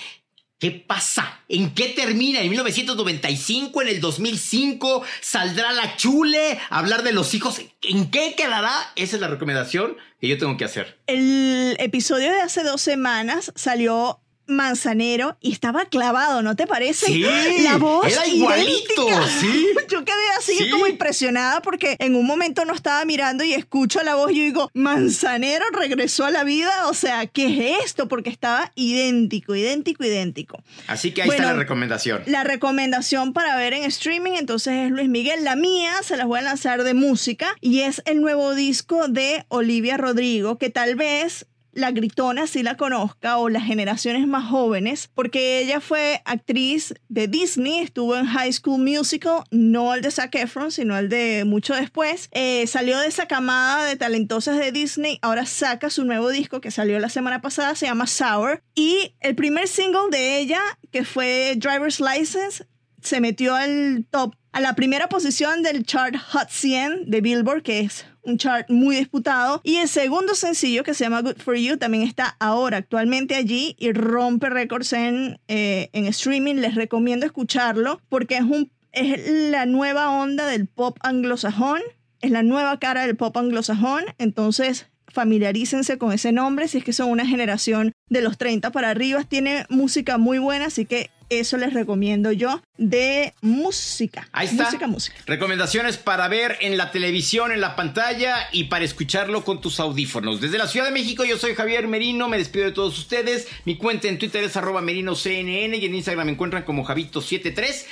¿Qué 0.57 0.71
pasa? 0.71 1.41
¿En 1.49 1.73
qué 1.73 1.89
termina? 1.89 2.39
¿En 2.39 2.49
1995? 2.49 3.81
¿En 3.81 3.87
el 3.89 3.99
2005? 3.99 5.03
¿Saldrá 5.19 5.73
la 5.73 5.97
chule? 5.97 6.57
¿Hablar 6.69 7.03
de 7.03 7.11
los 7.11 7.33
hijos? 7.33 7.59
¿En 7.81 8.09
qué 8.09 8.35
quedará? 8.37 8.71
Esa 8.95 9.17
es 9.17 9.21
la 9.21 9.27
recomendación 9.27 9.97
que 10.21 10.29
yo 10.29 10.37
tengo 10.37 10.55
que 10.55 10.63
hacer. 10.63 10.97
El 11.07 11.75
episodio 11.79 12.31
de 12.31 12.39
hace 12.39 12.63
dos 12.63 12.81
semanas 12.81 13.51
salió 13.55 14.21
Manzanero 14.47 15.37
y 15.41 15.51
estaba 15.51 15.85
clavado, 15.85 16.41
¿no 16.41 16.55
te 16.55 16.67
parece? 16.67 17.05
Sí, 17.07 17.25
la 17.63 17.77
voz 17.77 18.07
era 18.07 18.27
igualito, 18.27 19.07
idéntica. 19.07 19.27
sí. 19.39 19.67
Yo 19.89 20.03
quedé 20.03 20.15
así 20.37 20.55
Sí. 20.57 20.69
como 20.69 20.87
impresionada 20.87 21.61
porque 21.61 21.95
en 21.99 22.15
un 22.15 22.25
momento 22.25 22.65
no 22.65 22.73
estaba 22.73 23.03
mirando 23.05 23.43
y 23.43 23.53
escucho 23.53 24.01
la 24.03 24.15
voz 24.15 24.31
y 24.31 24.35
yo 24.37 24.43
digo, 24.43 24.71
Manzanero 24.73 25.63
regresó 25.71 26.25
a 26.25 26.31
la 26.31 26.43
vida, 26.43 26.87
o 26.87 26.93
sea, 26.93 27.27
¿qué 27.27 27.45
es 27.77 27.85
esto? 27.85 28.07
Porque 28.07 28.29
estaba 28.29 28.71
idéntico, 28.75 29.55
idéntico, 29.55 30.03
idéntico. 30.03 30.61
Así 30.87 31.11
que 31.11 31.21
ahí 31.21 31.27
Bueno, 31.27 31.43
está 31.43 31.53
la 31.53 31.59
recomendación. 31.59 32.23
La 32.25 32.43
recomendación 32.43 33.33
para 33.33 33.55
ver 33.57 33.73
en 33.73 33.83
streaming 33.83 34.33
entonces 34.33 34.73
es 34.85 34.91
Luis 34.91 35.07
Miguel. 35.09 35.43
La 35.43 35.55
mía 35.55 35.91
se 36.03 36.17
las 36.17 36.25
voy 36.25 36.39
a 36.39 36.43
lanzar 36.43 36.83
de 36.83 36.93
música 36.93 37.55
y 37.61 37.81
es 37.81 38.01
el 38.05 38.21
nuevo 38.21 38.55
disco 38.55 39.07
de 39.07 39.45
Olivia 39.49 39.97
Rodrigo, 39.97 40.57
que 40.57 40.69
tal 40.69 40.95
vez 40.95 41.45
la 41.75 41.91
gritona 41.91 42.47
sí 42.47 42.63
la 42.63 42.77
conozca 42.77 43.37
o 43.37 43.49
las 43.49 43.63
generaciones 43.63 44.25
más 44.27 44.49
jóvenes, 44.49 45.09
porque 45.13 45.59
ella 45.59 45.81
fue 45.81 46.21
actriz 46.25 46.95
de 47.09 47.27
Disney, 47.27 47.79
estuvo 47.79 48.15
en 48.15 48.25
High 48.25 48.53
School 48.53 48.81
Musical, 48.81 49.43
no 49.51 49.93
el 49.93 50.01
de 50.01 50.09
Zac 50.09 50.33
Efron, 50.35 50.71
sino 50.71 50.97
el 50.97 51.09
de 51.09 51.43
mucho 51.45 51.75
después. 51.75 52.29
Eh, 52.31 52.65
salió 52.65 52.97
de 52.99 53.07
esa 53.07 53.27
camada 53.27 53.85
de 53.85 53.97
talentosas 53.97 54.57
de 54.57 54.71
Disney, 54.71 55.19
ahora 55.21 55.45
saca 55.45 55.89
su 55.89 56.05
nuevo 56.05 56.29
disco 56.29 56.61
que 56.61 56.71
salió 56.71 56.97
la 56.99 57.09
semana 57.09 57.41
pasada, 57.41 57.75
se 57.75 57.85
llama 57.85 58.07
Sour, 58.07 58.63
y 58.73 59.13
el 59.19 59.35
primer 59.35 59.67
single 59.67 60.09
de 60.09 60.39
ella, 60.39 60.61
que 60.91 61.03
fue 61.03 61.55
Driver's 61.57 61.99
License, 61.99 62.65
se 63.01 63.19
metió 63.19 63.53
al 63.53 64.07
top, 64.09 64.33
a 64.53 64.61
la 64.61 64.73
primera 64.75 65.09
posición 65.09 65.61
del 65.61 65.85
chart 65.85 66.15
Hot 66.31 66.49
100 66.49 67.11
de 67.11 67.21
Billboard, 67.21 67.61
que 67.61 67.81
es 67.81 68.05
un 68.25 68.37
chart 68.37 68.69
muy 68.69 68.95
disputado. 68.97 69.61
Y 69.63 69.77
el 69.77 69.87
segundo 69.87 70.35
sencillo, 70.35 70.83
que 70.83 70.93
se 70.93 71.03
llama 71.03 71.21
Good 71.21 71.37
For 71.37 71.55
You, 71.55 71.77
también 71.77 72.03
está 72.03 72.35
ahora 72.39 72.77
actualmente 72.77 73.35
allí 73.35 73.75
y 73.79 73.91
rompe 73.91 74.49
récords 74.49 74.93
en, 74.93 75.39
eh, 75.47 75.89
en 75.93 76.05
streaming. 76.05 76.55
Les 76.55 76.75
recomiendo 76.75 77.25
escucharlo 77.25 78.01
porque 78.09 78.35
es, 78.35 78.43
un, 78.43 78.71
es 78.91 79.51
la 79.51 79.65
nueva 79.65 80.09
onda 80.09 80.47
del 80.47 80.67
pop 80.67 80.97
anglosajón, 81.01 81.81
es 82.21 82.31
la 82.31 82.43
nueva 82.43 82.79
cara 82.79 83.05
del 83.05 83.15
pop 83.15 83.35
anglosajón. 83.37 84.03
Entonces, 84.17 84.87
familiarícense 85.07 85.97
con 85.97 86.11
ese 86.11 86.31
nombre 86.31 86.67
si 86.67 86.79
es 86.79 86.83
que 86.83 86.93
son 86.93 87.09
una 87.09 87.25
generación 87.25 87.93
de 88.09 88.21
los 88.21 88.37
30 88.37 88.71
para 88.71 88.89
arriba. 88.89 89.23
Tiene 89.23 89.65
música 89.69 90.17
muy 90.17 90.39
buena, 90.39 90.65
así 90.65 90.85
que 90.85 91.09
eso 91.29 91.57
les 91.57 91.73
recomiendo 91.73 92.31
yo 92.31 92.61
de 92.77 93.33
música. 93.41 94.27
Ahí 94.31 94.47
está. 94.47 94.65
Música, 94.65 94.87
música. 94.87 95.15
Recomendaciones 95.25 95.97
para 95.97 96.27
ver 96.27 96.57
en 96.61 96.77
la 96.77 96.91
televisión, 96.91 97.51
en 97.51 97.61
la 97.61 97.75
pantalla 97.75 98.49
y 98.51 98.65
para 98.65 98.85
escucharlo 98.85 99.43
con 99.43 99.61
tus 99.61 99.79
audífonos. 99.79 100.41
Desde 100.41 100.57
la 100.57 100.67
Ciudad 100.67 100.85
de 100.85 100.91
México, 100.91 101.23
yo 101.25 101.37
soy 101.37 101.55
Javier 101.55 101.87
Merino, 101.87 102.27
me 102.27 102.37
despido 102.37 102.65
de 102.65 102.71
todos 102.71 102.97
ustedes. 102.97 103.47
Mi 103.65 103.77
cuenta 103.77 104.07
en 104.07 104.19
Twitter 104.19 104.43
es 104.43 104.57
arroba 104.57 104.81
merinoCNN 104.81 105.75
y 105.75 105.85
en 105.85 105.95
Instagram 105.95 106.25
me 106.25 106.33
encuentran 106.33 106.63
como 106.63 106.85
Javito73, 106.85 107.85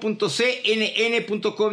www.cnn.com 0.00 0.24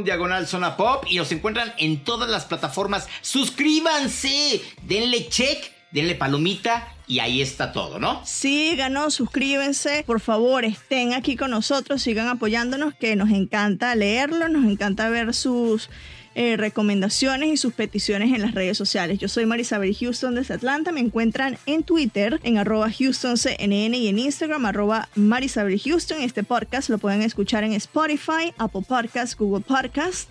diagonal 0.03 0.47
zona 0.47 0.77
pop 0.77 1.05
y 1.07 1.17
nos 1.17 1.31
encuentran 1.31 1.73
en 1.77 2.03
todas 2.03 2.29
las 2.29 2.45
plataformas. 2.45 3.07
Suscríbanse, 3.21 4.61
denle 4.87 5.27
check, 5.29 5.80
denle 5.91 6.15
palomita 6.15 6.87
y 7.07 7.19
ahí 7.19 7.41
está 7.41 7.73
todo, 7.73 7.99
¿no? 7.99 8.21
Síganos, 8.25 9.15
suscríbanse, 9.15 10.03
por 10.05 10.21
favor, 10.21 10.63
estén 10.63 11.13
aquí 11.13 11.35
con 11.35 11.51
nosotros, 11.51 12.01
sigan 12.01 12.27
apoyándonos, 12.29 12.93
que 12.93 13.15
nos 13.15 13.31
encanta 13.31 13.93
leerlo, 13.95 14.47
nos 14.47 14.65
encanta 14.65 15.09
ver 15.09 15.33
sus 15.33 15.89
eh, 16.33 16.55
recomendaciones 16.55 17.49
y 17.49 17.57
sus 17.57 17.73
peticiones 17.73 18.33
en 18.33 18.41
las 18.41 18.53
redes 18.55 18.77
sociales. 18.77 19.19
Yo 19.19 19.27
soy 19.27 19.45
Marisabel 19.45 19.93
Houston 19.93 20.35
desde 20.35 20.53
Atlanta, 20.53 20.93
me 20.93 21.01
encuentran 21.01 21.57
en 21.65 21.83
Twitter 21.83 22.39
en 22.43 22.57
arroba 22.57 22.87
HoustonCNN 22.87 23.93
y 23.93 24.07
en 24.07 24.17
Instagram 24.17 24.65
arroba 24.65 25.09
Marisabel 25.15 25.77
Houston. 25.81 26.21
Este 26.21 26.43
podcast 26.43 26.87
lo 26.87 26.97
pueden 26.99 27.21
escuchar 27.21 27.65
en 27.65 27.73
Spotify, 27.73 28.53
Apple 28.57 28.83
Podcast, 28.87 29.37
Google 29.37 29.65
Podcast. 29.65 30.29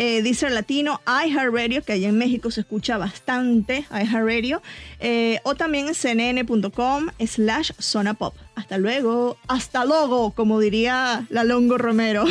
Eh, 0.00 0.22
Deezer 0.22 0.52
Latino, 0.52 1.00
iHeartRadio, 1.06 1.82
que 1.82 1.94
allá 1.94 2.08
en 2.08 2.16
México 2.16 2.52
se 2.52 2.60
escucha 2.60 2.98
bastante 2.98 3.84
iHeartRadio, 3.90 4.62
eh, 5.00 5.40
o 5.42 5.56
también 5.56 5.88
en 5.88 5.94
cnn.com 5.94 7.08
slash 7.26 7.72
zona 7.80 8.14
pop. 8.14 8.32
Hasta 8.54 8.78
luego, 8.78 9.36
hasta 9.48 9.84
luego, 9.84 10.30
como 10.30 10.60
diría 10.60 11.26
la 11.30 11.42
Longo 11.42 11.78
Romero. 11.78 12.24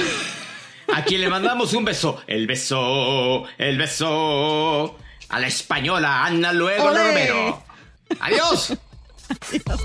A 0.93 1.03
quien 1.03 1.19
le 1.19 1.27
mandamos 1.27 1.73
un 1.73 1.83
beso. 1.83 2.21
El 2.25 2.47
beso, 2.47 3.43
el 3.57 3.77
beso. 3.77 4.97
A 5.27 5.39
la 5.41 5.47
española 5.47 6.23
Ana 6.23 6.53
Luego. 6.53 6.87
Romero. 6.87 7.61
Adiós. 8.21 8.77
Adiós. 9.49 9.81